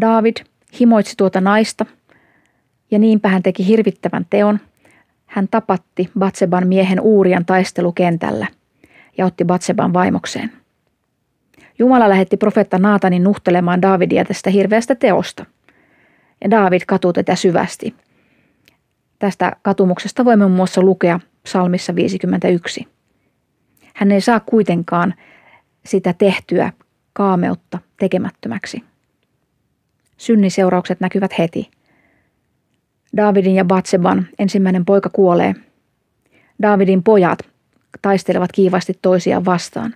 David 0.00 0.36
himoitsi 0.80 1.14
tuota 1.16 1.40
naista 1.40 1.86
ja 2.90 2.98
niinpä 2.98 3.28
hän 3.28 3.42
teki 3.42 3.66
hirvittävän 3.66 4.26
teon. 4.30 4.60
Hän 5.26 5.48
tapatti 5.50 6.10
Batseban 6.18 6.66
miehen 6.66 7.00
Uurian 7.00 7.44
taistelukentällä 7.44 8.46
ja 9.18 9.26
otti 9.26 9.44
Batseban 9.44 9.92
vaimokseen. 9.92 10.52
Jumala 11.78 12.08
lähetti 12.08 12.36
profeetta 12.36 12.78
Naatanin 12.78 13.24
nuhtelemaan 13.24 13.82
Davidia 13.82 14.24
tästä 14.24 14.50
hirveästä 14.50 14.94
teosta. 14.94 15.46
Ja 16.44 16.50
David 16.50 16.82
katuu 16.86 17.12
tätä 17.12 17.34
syvästi. 17.34 17.94
Tästä 19.18 19.52
katumuksesta 19.62 20.24
voimme 20.24 20.44
muun 20.44 20.56
muassa 20.56 20.82
lukea 20.82 21.20
psalmissa 21.42 21.94
51. 21.94 22.93
Hän 23.94 24.12
ei 24.12 24.20
saa 24.20 24.40
kuitenkaan 24.40 25.14
sitä 25.84 26.12
tehtyä 26.12 26.72
kaameutta 27.12 27.78
tekemättömäksi. 27.98 28.84
Synnin 30.16 30.50
seuraukset 30.50 31.00
näkyvät 31.00 31.38
heti. 31.38 31.70
Davidin 33.16 33.54
ja 33.54 33.64
Batseban 33.64 34.26
ensimmäinen 34.38 34.84
poika 34.84 35.08
kuolee. 35.08 35.54
Davidin 36.62 37.02
pojat 37.02 37.38
taistelevat 38.02 38.52
kiivasti 38.52 38.98
toisiaan 39.02 39.44
vastaan. 39.44 39.94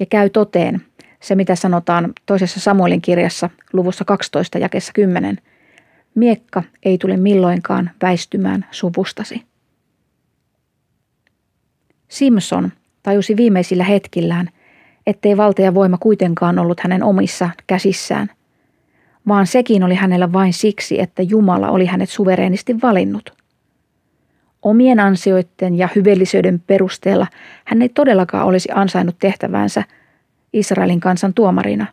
Ja 0.00 0.06
käy 0.06 0.30
toteen, 0.30 0.82
se, 1.20 1.34
mitä 1.34 1.54
sanotaan 1.54 2.12
toisessa 2.26 2.60
Samuelin 2.60 3.00
kirjassa 3.00 3.50
luvussa 3.72 4.04
12 4.04 4.58
jakessa 4.58 4.92
10. 4.92 5.38
Miekka 6.14 6.62
ei 6.82 6.98
tule 6.98 7.16
milloinkaan 7.16 7.90
väistymään 8.02 8.66
suvustasi. 8.70 9.42
Simpson 12.08 12.72
tajusi 13.02 13.36
viimeisillä 13.36 13.84
hetkillään, 13.84 14.48
ettei 15.06 15.36
valta 15.36 15.62
ja 15.62 15.74
voima 15.74 15.98
kuitenkaan 15.98 16.58
ollut 16.58 16.80
hänen 16.80 17.02
omissa 17.02 17.50
käsissään, 17.66 18.30
vaan 19.28 19.46
sekin 19.46 19.84
oli 19.84 19.94
hänellä 19.94 20.32
vain 20.32 20.52
siksi, 20.52 21.00
että 21.00 21.22
Jumala 21.22 21.70
oli 21.70 21.86
hänet 21.86 22.10
suvereenisti 22.10 22.76
valinnut. 22.82 23.32
Omien 24.62 25.00
ansioiden 25.00 25.78
ja 25.78 25.88
hyvellisyyden 25.94 26.60
perusteella 26.66 27.26
hän 27.64 27.82
ei 27.82 27.88
todellakaan 27.88 28.46
olisi 28.46 28.68
ansainnut 28.74 29.16
tehtävänsä 29.18 29.82
Israelin 30.52 31.00
kansan 31.00 31.34
tuomarina, 31.34 31.86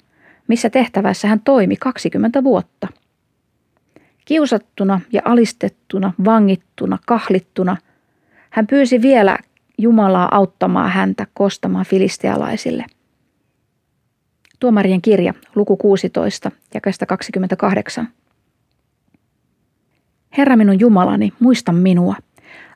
missä 0.47 0.69
tehtävässä 0.69 1.27
hän 1.27 1.39
toimi 1.39 1.75
20 1.75 2.43
vuotta. 2.43 2.87
Kiusattuna 4.25 5.01
ja 5.13 5.21
alistettuna, 5.25 6.13
vangittuna, 6.25 6.97
kahlittuna, 7.05 7.77
hän 8.49 8.67
pyysi 8.67 9.01
vielä 9.01 9.37
Jumalaa 9.77 10.35
auttamaan 10.35 10.89
häntä 10.89 11.27
kostamaan 11.33 11.85
filistealaisille. 11.85 12.85
Tuomarien 14.59 15.01
kirja, 15.01 15.33
luku 15.55 15.77
16, 15.77 16.51
jakesta 16.73 17.05
28. 17.05 18.07
Herra 20.37 20.55
minun 20.55 20.79
Jumalani, 20.79 21.33
muista 21.39 21.71
minua. 21.71 22.15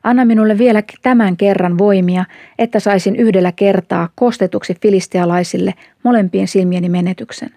Anna 0.02 0.24
minulle 0.24 0.58
vielä 0.58 0.82
tämän 1.02 1.36
kerran 1.36 1.78
voimia, 1.78 2.24
että 2.58 2.80
saisin 2.80 3.16
yhdellä 3.16 3.52
kertaa 3.52 4.08
kostetuksi 4.14 4.74
filistealaisille 4.82 5.74
molempien 6.02 6.48
silmieni 6.48 6.88
menetyksen. 6.88 7.50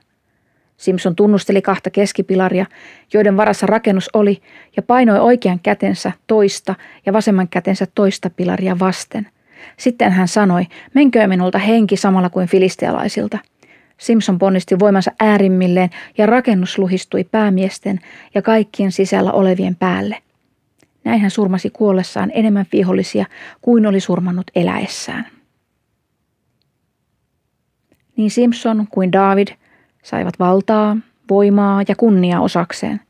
Simpson 0.80 1.15
tunnusteli 1.15 1.62
kahta 1.62 1.89
keskipilaria, 1.89 2.65
joiden 3.13 3.38
varassa 3.38 3.65
rakennus 3.65 4.10
oli, 4.13 4.42
ja 4.76 4.84
painoi 4.84 5.20
oikean 5.20 5.60
kätensä 5.60 6.12
toista 6.28 6.76
ja 7.06 7.13
vasemman 7.13 7.48
kätensä 7.48 7.88
toista 7.96 8.30
pilaria 8.30 8.80
vasten– 8.80 9.28
sitten 9.78 10.12
hän 10.12 10.28
sanoi, 10.28 10.65
menkää 10.94 11.28
minulta 11.28 11.58
henki 11.58 11.98
samalla 11.98 12.30
kuin 12.30 12.48
filistealaisilta. 12.48 13.38
Simpson 13.98 14.39
ponnisti 14.39 14.80
voimansa 14.80 15.12
äärimmilleen 15.20 15.89
ja 16.18 16.26
rakennus 16.26 16.78
luhistui 16.78 17.24
päämiesten 17.24 18.00
ja 18.36 18.42
kaikkien 18.42 18.92
sisällä 18.92 19.32
olevien 19.32 19.76
päälle. 19.76 20.18
Näin 21.04 21.22
hän 21.22 21.32
surmasi 21.32 21.70
kuollessaan 21.70 22.32
enemmän 22.34 22.65
vihollisia 22.72 23.26
kuin 23.62 23.86
oli 23.86 24.00
surmannut 24.00 24.52
eläessään. 24.56 25.26
Niin 28.15 28.32
Simpson 28.32 28.88
kuin 28.92 29.12
David 29.12 29.48
saivat 30.03 30.39
valtaa, 30.39 30.97
voimaa 31.29 31.83
ja 31.88 31.95
kunnia 31.95 32.39
osakseen. 32.41 33.01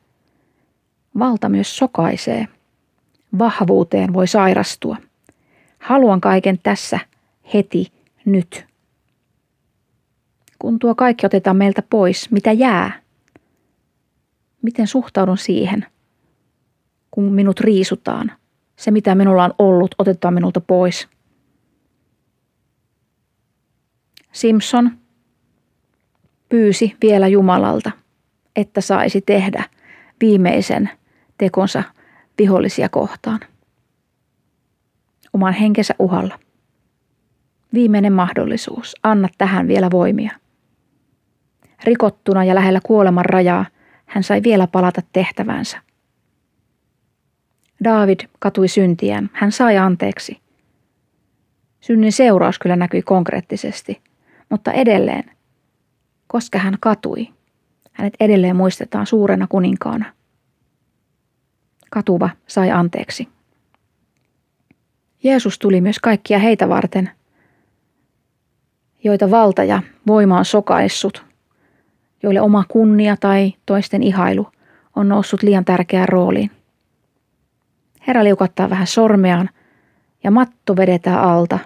Valta 1.19 1.49
myös 1.49 1.78
sokaisee. 1.78 2.47
Vahvuuteen 3.39 4.13
voi 4.13 4.28
sairastua. 4.28 4.97
Haluan 5.80 6.21
kaiken 6.21 6.60
tässä, 6.63 6.99
heti, 7.54 7.91
nyt. 8.25 8.65
Kun 10.60 10.80
tuo 10.80 10.95
kaikki 10.95 11.25
otetaan 11.25 11.58
meiltä 11.58 11.82
pois, 11.82 12.32
mitä 12.32 12.52
jää? 12.52 13.02
Miten 14.62 14.88
suhtaudun 14.88 15.38
siihen, 15.38 15.86
kun 17.12 17.23
minut 17.23 17.60
riisutaan? 17.60 18.32
Se, 18.75 18.91
mitä 18.91 19.15
minulla 19.15 19.43
on 19.43 19.54
ollut, 19.58 19.95
otetaan 19.97 20.34
minulta 20.34 20.62
pois. 20.62 21.08
Simpson 24.32 24.91
pyysi 26.50 26.96
vielä 27.02 27.28
Jumalalta, 27.28 27.92
että 28.56 28.82
saisi 28.82 29.22
tehdä 29.22 29.64
viimeisen 30.22 30.90
tekonsa 31.38 31.84
vihollisia 32.38 32.90
kohtaan 32.90 33.40
oman 35.34 35.54
henkensä 35.54 35.96
uhalla. 36.00 36.40
Viimeinen 37.74 38.14
mahdollisuus. 38.14 38.96
Anna 39.04 39.28
tähän 39.38 39.68
vielä 39.68 39.92
voimia. 39.92 40.32
Rikottuna 41.84 42.44
ja 42.44 42.56
lähellä 42.56 42.80
kuoleman 42.84 43.26
rajaa 43.26 43.66
hän 44.06 44.24
sai 44.24 44.44
vielä 44.44 44.68
palata 44.68 45.02
tehtävänsä. 45.14 45.82
David 47.84 48.20
katui 48.40 48.68
syntiään. 48.68 49.30
Hän 49.34 49.52
sai 49.52 49.78
anteeksi. 49.78 50.40
Synnin 51.82 52.12
seuraus 52.12 52.60
kyllä 52.60 52.76
näkyi 52.76 53.02
konkreettisesti, 53.02 54.02
mutta 54.50 54.72
edelleen, 54.72 55.32
koska 56.32 56.60
hän 56.60 56.78
katui, 56.80 57.28
hänet 57.92 58.13
edelleen 58.20 58.56
muistetaan 58.56 59.06
suurena 59.06 59.48
kuninkaana. 59.48 60.06
Katuva 61.89 62.30
sai 62.48 62.72
anteeksi. 62.72 63.28
Jeesus 65.24 65.60
tuli 65.60 65.82
myös 65.82 66.00
kaikkia 66.00 66.39
heitä 66.39 66.70
varten, 66.70 67.10
joita 69.04 69.32
valta 69.32 69.63
ja 69.63 69.82
voima 70.08 70.38
on 70.38 70.46
sokaissut, 70.46 71.26
joille 72.24 72.42
oma 72.42 72.63
kunnia 72.68 73.18
tai 73.18 73.54
toisten 73.65 74.04
ihailu 74.04 74.48
on 74.96 75.10
noussut 75.10 75.44
liian 75.44 75.65
tärkeään 75.65 76.10
rooliin. 76.10 76.52
Herra 78.08 78.24
liukattaa 78.24 78.70
vähän 78.70 78.88
sormeaan 78.88 79.50
ja 80.24 80.32
matto 80.32 80.76
vedetään 80.76 81.20
alta, 81.20 81.60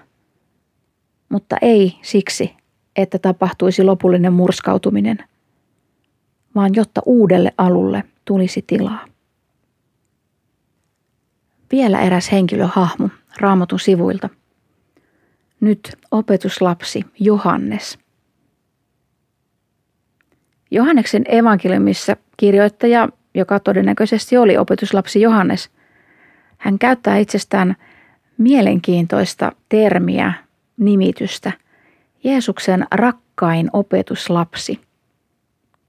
mutta 1.30 1.58
ei 1.62 2.00
siksi, 2.02 2.56
että 2.96 3.20
tapahtuisi 3.20 3.84
lopullinen 3.84 4.34
murskautuminen, 4.34 5.18
vaan 6.56 6.72
jotta 6.74 7.02
uudelle 7.06 7.54
alulle 7.58 8.04
tulisi 8.26 8.64
tilaa. 8.68 9.06
Vielä 11.72 12.02
eräs 12.02 12.32
henkilöhahmo 12.32 13.10
raamatun 13.40 13.80
sivuilta. 13.80 14.30
Nyt 15.60 15.98
opetuslapsi 16.12 17.06
Johannes. 17.20 18.00
Johanneksen 20.72 21.24
evankeliumissa 21.28 22.18
kirjoittaja, 22.38 23.10
joka 23.36 23.60
todennäköisesti 23.60 24.38
oli 24.38 24.58
opetuslapsi 24.58 25.22
Johannes, 25.22 25.70
hän 26.58 26.80
käyttää 26.80 27.18
itsestään 27.18 27.76
mielenkiintoista 28.38 29.52
termiä, 29.70 30.34
nimitystä, 30.78 31.52
Jeesuksen 32.24 32.88
rakkain 32.92 33.70
opetuslapsi. 33.74 34.80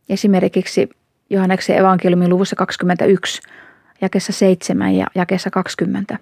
Esimerkiksi 0.08 0.88
Johanneksen 1.30 1.76
evankeliumin 1.76 2.30
luvussa 2.30 2.56
21, 2.56 3.42
jakessa 4.00 4.32
7 4.32 4.94
ja 4.94 5.06
jakessa 5.14 5.50
20. 5.50 6.18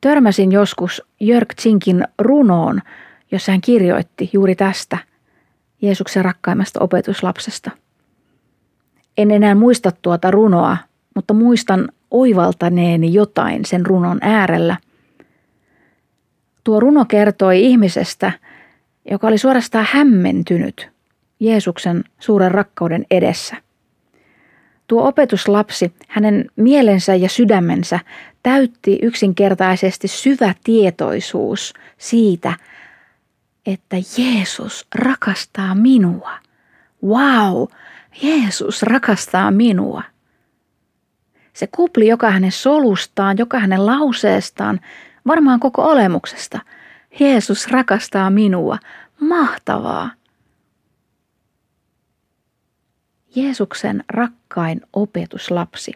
Törmäsin 0.00 0.52
joskus 0.52 1.02
Jörg 1.20 1.48
Zinkin 1.60 2.04
runoon, 2.18 2.82
jossa 3.32 3.52
hän 3.52 3.60
kirjoitti 3.60 4.30
juuri 4.32 4.54
tästä 4.54 4.98
Jeesuksen 5.82 6.24
rakkaimmasta 6.24 6.80
opetuslapsesta. 6.80 7.70
En 9.18 9.30
enää 9.30 9.54
muista 9.54 9.92
tuota 10.02 10.30
runoa, 10.30 10.76
mutta 11.14 11.34
muistan 11.34 11.88
oivaltaneeni 12.10 13.14
jotain 13.14 13.64
sen 13.64 13.86
runon 13.86 14.18
äärellä. 14.20 14.76
Tuo 16.68 16.80
runo 16.80 17.04
kertoi 17.04 17.64
ihmisestä, 17.64 18.32
joka 19.10 19.26
oli 19.26 19.38
suorastaan 19.38 19.86
hämmentynyt 19.90 20.88
Jeesuksen 21.40 22.04
suuren 22.18 22.50
rakkauden 22.50 23.06
edessä– 23.10 23.56
Tuo 24.88 25.08
opetuslapsi, 25.08 25.92
hänen 26.08 26.50
mielensä 26.56 27.14
ja 27.14 27.28
sydämensä 27.28 28.00
täytti 28.42 28.98
yksinkertaisesti 29.02 30.08
syvä 30.08 30.54
tietoisuus 30.64 31.74
siitä, 31.98 32.52
että 33.66 33.96
Jeesus 34.18 34.86
rakastaa 34.94 35.74
minua. 35.74 36.30
Wow, 37.04 37.64
Jeesus 38.22 38.82
rakastaa 38.82 39.50
minua. 39.50 40.02
Se 41.52 41.66
kupli 41.76 42.08
joka 42.08 42.30
hänen 42.30 42.52
solustaan, 42.52 43.38
joka 43.38 43.58
hänen 43.58 43.86
lauseestaan, 43.86 44.80
varmaan 45.26 45.60
koko 45.60 45.82
olemuksesta. 45.82 46.60
Jeesus 47.20 47.68
rakastaa 47.68 48.30
minua. 48.30 48.78
Mahtavaa. 49.20 50.10
Jeesuksen 53.34 54.04
rakkain 54.08 54.80
opetuslapsi. 54.92 55.92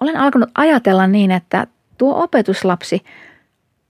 Olen 0.00 0.16
alkanut 0.16 0.50
ajatella 0.54 1.06
niin, 1.06 1.30
että 1.30 1.66
tuo 1.98 2.22
opetuslapsi 2.22 3.04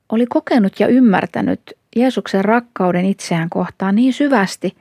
oli 0.09 0.27
kokenut 0.27 0.81
ja 0.81 0.87
ymmärtänyt 0.87 1.61
Jeesuksen 1.97 2.45
rakkauden 2.45 3.05
itseään 3.05 3.51
kohtaan 3.51 3.95
niin 3.95 4.13
syvästi, 4.13 4.77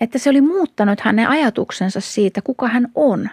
että 0.00 0.18
se 0.18 0.30
oli 0.30 0.40
muuttanut 0.40 1.00
hänen 1.00 1.28
ajatuksensa 1.28 2.00
siitä, 2.00 2.42
kuka 2.42 2.68
hän 2.68 2.88
on. 2.94 3.30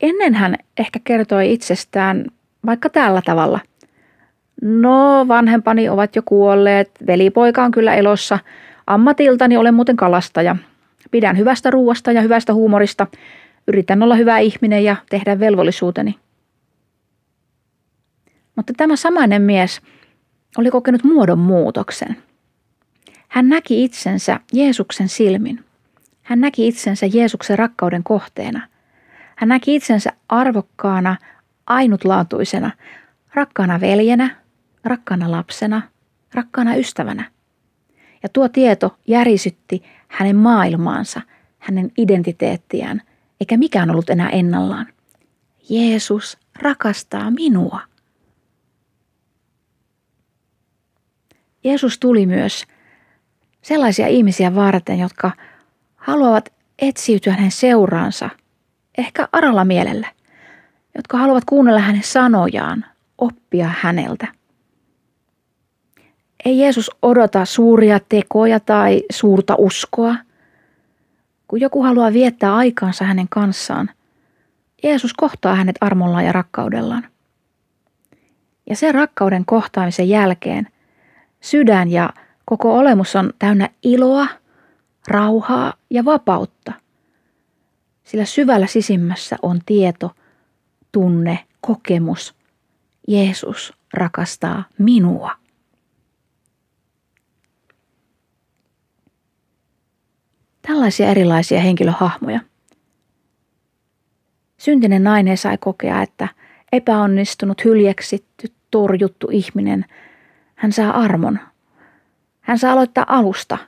Ennen 0.00 0.34
hän 0.34 0.56
ehkä 0.78 1.00
kertoi 1.04 1.52
itsestään 1.52 2.24
vaikka 2.66 2.90
tällä 2.90 3.22
tavalla. 3.24 3.60
No, 4.62 5.28
vanhempani 5.28 5.88
ovat 5.88 6.16
jo 6.16 6.22
kuolleet, 6.24 6.90
velipoika 7.06 7.64
on 7.64 7.70
kyllä 7.70 7.94
elossa– 7.94 8.38
Ammatiltani 8.86 9.56
olen 9.56 9.74
muuten 9.74 9.96
kalastaja. 9.96 10.56
Pidän 11.10 11.38
hyvästä 11.38 11.70
ruuasta 11.70 12.12
ja 12.12 12.22
hyvästä 12.22 12.54
huumorista. 12.54 13.06
Yritän 13.68 14.02
olla 14.02 14.14
hyvä 14.14 14.38
ihminen 14.38 14.84
ja 14.84 14.96
tehdä 15.10 15.40
velvollisuuteni. 15.40 16.14
Mutta 18.56 18.72
tämä 18.76 18.96
samainen 18.96 19.42
mies 19.42 19.80
oli 20.58 20.70
kokenut 20.70 21.04
muodonmuutoksen. 21.04 22.16
Hän 23.28 23.48
näki 23.48 23.84
itsensä 23.84 24.40
Jeesuksen 24.52 25.08
silmin. 25.08 25.64
Hän 26.22 26.40
näki 26.40 26.68
itsensä 26.68 27.06
Jeesuksen 27.06 27.58
rakkauden 27.58 28.02
kohteena. 28.02 28.68
Hän 29.36 29.48
näki 29.48 29.74
itsensä 29.74 30.12
arvokkaana, 30.28 31.16
ainutlaatuisena, 31.66 32.70
rakkaana 33.34 33.80
veljenä, 33.80 34.36
rakkaana 34.84 35.30
lapsena, 35.30 35.82
rakkaana 36.34 36.74
ystävänä. 36.76 37.30
Ja 38.22 38.28
tuo 38.28 38.48
tieto 38.48 38.98
järisytti 39.06 39.82
hänen 40.08 40.36
maailmaansa, 40.36 41.20
hänen 41.58 41.92
identiteettiään, 41.98 43.02
eikä 43.40 43.56
mikään 43.56 43.90
ollut 43.90 44.10
enää 44.10 44.30
ennallaan. 44.30 44.86
Jeesus 45.70 46.38
rakastaa 46.58 47.30
minua. 47.30 47.80
Jeesus 51.64 51.98
tuli 51.98 52.26
myös 52.26 52.64
sellaisia 53.62 54.06
ihmisiä 54.06 54.54
varten, 54.54 54.98
jotka 54.98 55.32
haluavat 55.96 56.52
etsiytyä 56.78 57.32
hänen 57.32 57.50
seuraansa, 57.50 58.30
ehkä 58.98 59.28
aralla 59.32 59.64
mielellä, 59.64 60.08
jotka 60.94 61.18
haluavat 61.18 61.44
kuunnella 61.44 61.80
hänen 61.80 62.02
sanojaan, 62.02 62.84
oppia 63.18 63.70
häneltä. 63.80 64.26
Ei 66.44 66.58
Jeesus 66.58 66.90
odota 67.02 67.44
suuria 67.44 68.00
tekoja 68.08 68.60
tai 68.60 69.02
suurta 69.10 69.54
uskoa. 69.58 70.16
Kun 71.48 71.60
joku 71.60 71.82
haluaa 71.82 72.12
viettää 72.12 72.56
aikaansa 72.56 73.04
hänen 73.04 73.26
kanssaan, 73.28 73.90
Jeesus 74.82 75.14
kohtaa 75.14 75.54
hänet 75.54 75.76
armollaan 75.80 76.24
ja 76.24 76.32
rakkaudellaan. 76.32 77.04
Ja 78.70 78.76
sen 78.76 78.94
rakkauden 78.94 79.44
kohtaamisen 79.44 80.08
jälkeen 80.08 80.68
sydän 81.40 81.90
ja 81.90 82.10
koko 82.44 82.78
olemus 82.78 83.16
on 83.16 83.32
täynnä 83.38 83.68
iloa, 83.82 84.26
rauhaa 85.08 85.74
ja 85.90 86.04
vapautta. 86.04 86.72
Sillä 88.06 88.24
syvällä 88.24 88.66
sisimmässä 88.66 89.36
on 89.42 89.60
tieto, 89.66 90.10
tunne, 90.92 91.38
kokemus. 91.60 92.34
Jeesus 93.08 93.72
rakastaa 93.94 94.64
minua. 94.78 95.30
Tällaisia 100.62 101.08
erilaisia 101.08 101.60
henkilöhahmoja. 101.60 102.40
Syntinen 104.58 105.04
nainen 105.04 105.38
sai 105.38 105.58
kokea, 105.58 106.02
että 106.02 106.28
epäonnistunut, 106.72 107.64
hyljeksitty, 107.64 108.52
torjuttu 108.70 109.28
ihminen, 109.32 109.84
hän 110.54 110.72
saa 110.72 110.90
armon. 110.90 111.38
Hän 112.40 112.58
saa 112.58 112.72
aloittaa 112.72 113.04
alusta. 113.08 113.58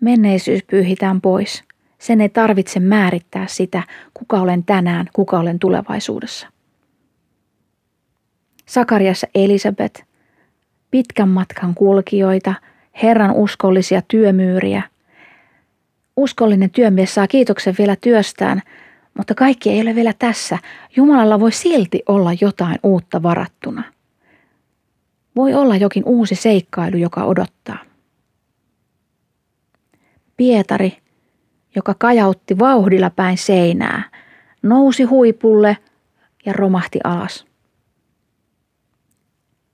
Menneisyys 0.00 0.62
pyyhitään 0.70 1.20
pois. 1.20 1.64
Sen 2.02 2.20
ei 2.20 2.28
tarvitse 2.28 2.80
määrittää 2.80 3.46
sitä, 3.46 3.82
kuka 4.14 4.40
olen 4.40 4.64
tänään, 4.64 5.06
kuka 5.12 5.38
olen 5.38 5.58
tulevaisuudessa. 5.58 6.46
Sakariassa 8.66 9.26
Elisabet, 9.34 10.04
pitkän 10.90 11.28
matkan 11.28 11.74
kulkijoita, 11.74 12.54
Herran 13.02 13.32
uskollisia 13.32 14.02
työmyyriä, 14.08 14.82
uskollinen 16.16 16.70
työmies 16.70 17.14
saa 17.14 17.26
kiitoksen 17.26 17.74
vielä 17.78 17.96
työstään, 17.96 18.62
mutta 19.18 19.34
kaikki 19.34 19.70
ei 19.70 19.80
ole 19.80 19.94
vielä 19.94 20.12
tässä. 20.18 20.58
Jumalalla 20.96 21.40
voi 21.40 21.52
silti 21.52 22.02
olla 22.08 22.30
jotain 22.40 22.78
uutta 22.82 23.22
varattuna. 23.22 23.84
Voi 25.36 25.54
olla 25.54 25.76
jokin 25.76 26.02
uusi 26.06 26.34
seikkailu, 26.34 26.96
joka 26.96 27.24
odottaa. 27.24 27.78
Pietari, 30.36 31.02
joka 31.76 31.94
kajautti 31.98 32.58
vauhdilla 32.58 33.10
päin 33.10 33.38
seinää, 33.38 34.02
nousi 34.62 35.02
huipulle 35.02 35.76
ja 36.46 36.52
romahti 36.52 36.98
alas. 37.04 37.46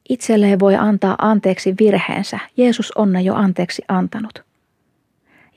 Itselleen 0.09 0.61
voi 0.61 0.77
antaa 0.77 1.17
anteeksi 1.19 1.75
virheensä. 1.81 2.39
Jeesus 2.57 2.93
on 2.93 3.13
ne 3.13 3.21
jo 3.21 3.35
anteeksi 3.35 3.83
antanut. 3.89 4.45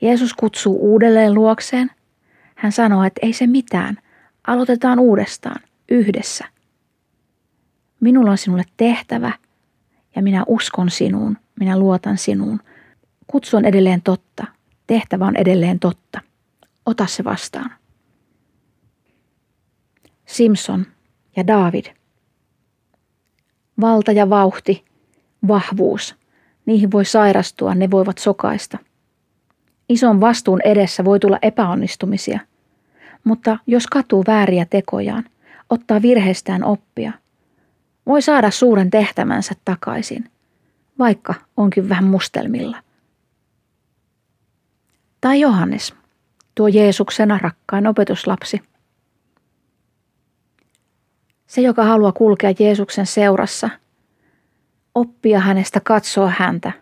Jeesus 0.00 0.34
kutsuu 0.34 0.78
uudelleen 0.92 1.34
luokseen. 1.34 1.90
Hän 2.54 2.72
sanoo, 2.72 3.04
että 3.04 3.26
ei 3.26 3.32
se 3.32 3.46
mitään. 3.46 3.98
Aloitetaan 4.46 4.98
uudestaan, 4.98 5.60
yhdessä. 5.88 6.44
Minulla 8.00 8.30
on 8.30 8.38
sinulle 8.38 8.64
tehtävä 8.76 9.32
ja 10.16 10.22
minä 10.22 10.44
uskon 10.46 10.90
sinuun, 10.90 11.38
minä 11.60 11.78
luotan 11.78 12.18
sinuun. 12.18 12.60
Kutsu 13.26 13.56
on 13.56 13.64
edelleen 13.64 14.02
totta, 14.02 14.46
tehtävä 14.86 15.26
on 15.26 15.36
edelleen 15.36 15.78
totta. 15.78 16.20
Ota 16.86 17.06
se 17.06 17.24
vastaan. 17.24 17.70
Simpson 20.26 20.86
ja 21.36 21.46
David. 21.46 21.86
Valta 23.80 24.12
ja 24.12 24.30
vauhti, 24.30 24.84
vahvuus, 25.48 26.16
niihin 26.66 26.90
voi 26.90 27.04
sairastua, 27.04 27.74
ne 27.74 27.90
voivat 27.90 28.18
sokaista– 28.18 28.78
Ison 29.92 30.20
vastuun 30.20 30.60
edessä 30.64 31.04
voi 31.04 31.20
tulla 31.20 31.38
epäonnistumisia, 31.42 32.40
mutta 33.24 33.58
jos 33.66 33.86
katuu 33.86 34.24
vääriä 34.26 34.66
tekojaan, 34.70 35.24
ottaa 35.70 36.02
virheestään 36.02 36.64
oppia, 36.64 37.12
voi 38.06 38.22
saada 38.22 38.50
suuren 38.50 38.90
tehtävänsä 38.90 39.54
takaisin, 39.64 40.30
vaikka 40.98 41.34
onkin 41.56 41.88
vähän 41.88 42.04
mustelmilla. 42.04 42.76
Tai 45.20 45.40
Johannes, 45.40 45.94
tuo 46.54 46.68
Jeesuksena 46.68 47.38
rakkain 47.38 47.86
opetuslapsi. 47.86 48.62
Se, 51.46 51.60
joka 51.60 51.84
haluaa 51.84 52.12
kulkea 52.12 52.54
Jeesuksen 52.58 53.06
seurassa, 53.06 53.70
oppia 54.94 55.40
hänestä 55.40 55.80
katsoa 55.80 56.32
häntä, 56.38 56.72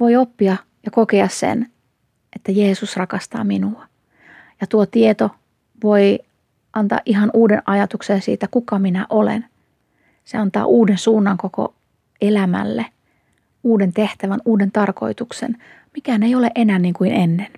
voi 0.00 0.16
oppia 0.16 0.56
ja 0.84 0.90
kokea 0.90 1.28
sen, 1.28 1.70
että 2.36 2.52
Jeesus 2.52 2.96
rakastaa 2.96 3.44
minua. 3.44 3.86
Ja 4.60 4.66
tuo 4.66 4.86
tieto 4.86 5.30
voi 5.82 6.18
antaa 6.72 7.00
ihan 7.04 7.30
uuden 7.34 7.62
ajatuksen 7.66 8.22
siitä, 8.22 8.48
kuka 8.50 8.78
minä 8.78 9.06
olen. 9.10 9.44
Se 10.24 10.38
antaa 10.38 10.66
uuden 10.66 10.98
suunnan 10.98 11.36
koko 11.36 11.74
elämälle, 12.20 12.86
uuden 13.62 13.92
tehtävän, 13.92 14.40
uuden 14.44 14.72
tarkoituksen. 14.72 15.56
Mikään 15.94 16.22
ei 16.22 16.34
ole 16.34 16.50
enää 16.54 16.78
niin 16.78 16.94
kuin 16.94 17.12
ennen. 17.12 17.48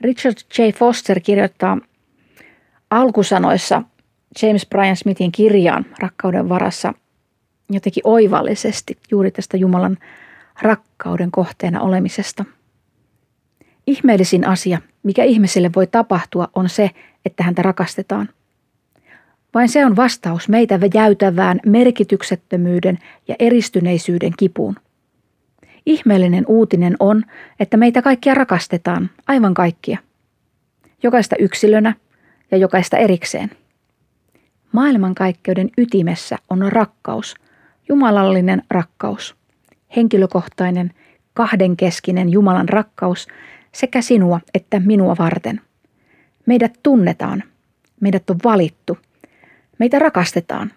Richard 0.00 0.36
J. 0.58 0.70
Foster 0.74 1.20
kirjoittaa 1.20 1.78
alkusanoissa 2.90 3.82
James 4.42 4.66
Bryan 4.66 4.96
Smithin 4.96 5.32
kirjaan 5.32 5.86
Rakkauden 5.98 6.48
varassa– 6.48 6.94
jotenkin 7.70 8.02
oivallisesti 8.04 8.98
juuri 9.10 9.30
tästä 9.30 9.56
Jumalan 9.56 9.98
rakkauden 10.62 11.30
kohteena 11.30 11.80
olemisesta. 11.80 12.44
Ihmeellisin 13.86 14.46
asia, 14.46 14.78
mikä 15.02 15.24
ihmiselle 15.24 15.70
voi 15.76 15.86
tapahtua, 15.86 16.48
on 16.54 16.68
se, 16.68 16.90
että 17.24 17.42
häntä 17.42 17.62
rakastetaan. 17.62 18.28
Vain 19.54 19.68
se 19.68 19.86
on 19.86 19.96
vastaus 19.96 20.48
meitä 20.48 20.80
jäytävään 20.94 21.60
merkityksettömyyden 21.66 22.98
ja 23.28 23.36
eristyneisyyden 23.38 24.32
kipuun. 24.36 24.76
Ihmeellinen 25.88 26.44
uutinen 26.46 26.96
on, 27.00 27.22
että 27.60 27.76
meitä 27.76 28.02
kaikkia 28.02 28.34
rakastetaan, 28.34 29.10
aivan 29.26 29.54
kaikkia. 29.54 29.98
Jokaista 31.02 31.36
yksilönä 31.38 31.94
ja 32.50 32.58
jokaista 32.58 32.96
erikseen. 32.96 33.50
Maailmankaikkeuden 34.72 35.70
ytimessä 35.78 36.36
on 36.50 36.72
rakkaus– 36.72 37.34
Jumalallinen 37.88 38.62
rakkaus, 38.70 39.36
henkilökohtainen, 39.96 40.90
kahdenkeskinen 41.34 42.28
Jumalan 42.28 42.68
rakkaus 42.68 43.28
sekä 43.72 44.02
sinua 44.02 44.40
että 44.54 44.80
minua 44.80 45.16
varten. 45.18 45.60
Meidät 46.46 46.78
tunnetaan, 46.82 47.42
meidät 48.00 48.30
on 48.30 48.38
valittu, 48.44 48.98
meitä 49.78 49.98
rakastetaan. 49.98 50.72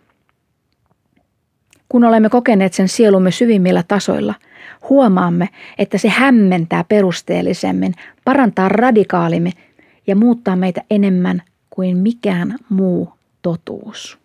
Kun 1.92 2.04
olemme 2.04 2.30
kokeneet 2.30 2.74
sen 2.74 2.88
sielumme 2.88 3.32
syvimmillä 3.32 3.84
tasoilla, 3.88 4.34
huomaamme, 4.90 5.50
että 5.78 5.98
se 5.98 6.10
hämmentää 6.10 6.84
perusteellisemmin, 6.84 7.94
parantaa 8.26 8.70
radikaalimme 8.70 9.52
ja 10.08 10.16
muuttaa 10.16 10.56
meitä 10.56 10.82
enemmän 10.90 11.42
kuin 11.70 11.98
mikään 11.98 12.56
muu 12.70 13.14
totuus. 13.42 14.18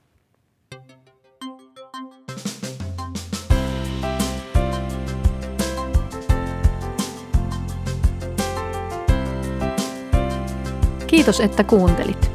Kiitos, 11.07 11.41
että 11.41 11.64
kuuntelit. 11.64 12.31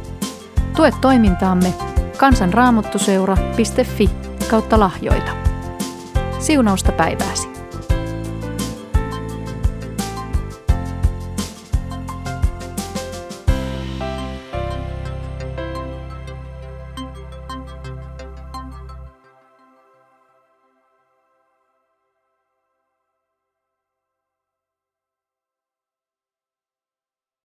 Tue 0.76 0.92
toimintaamme 1.02 1.74
kansanraamottuseura.fi 2.18 4.31
kautta 4.52 4.80
lahjoita. 4.80 5.32
Siunausta 6.39 6.91
päivääsi. 6.91 7.61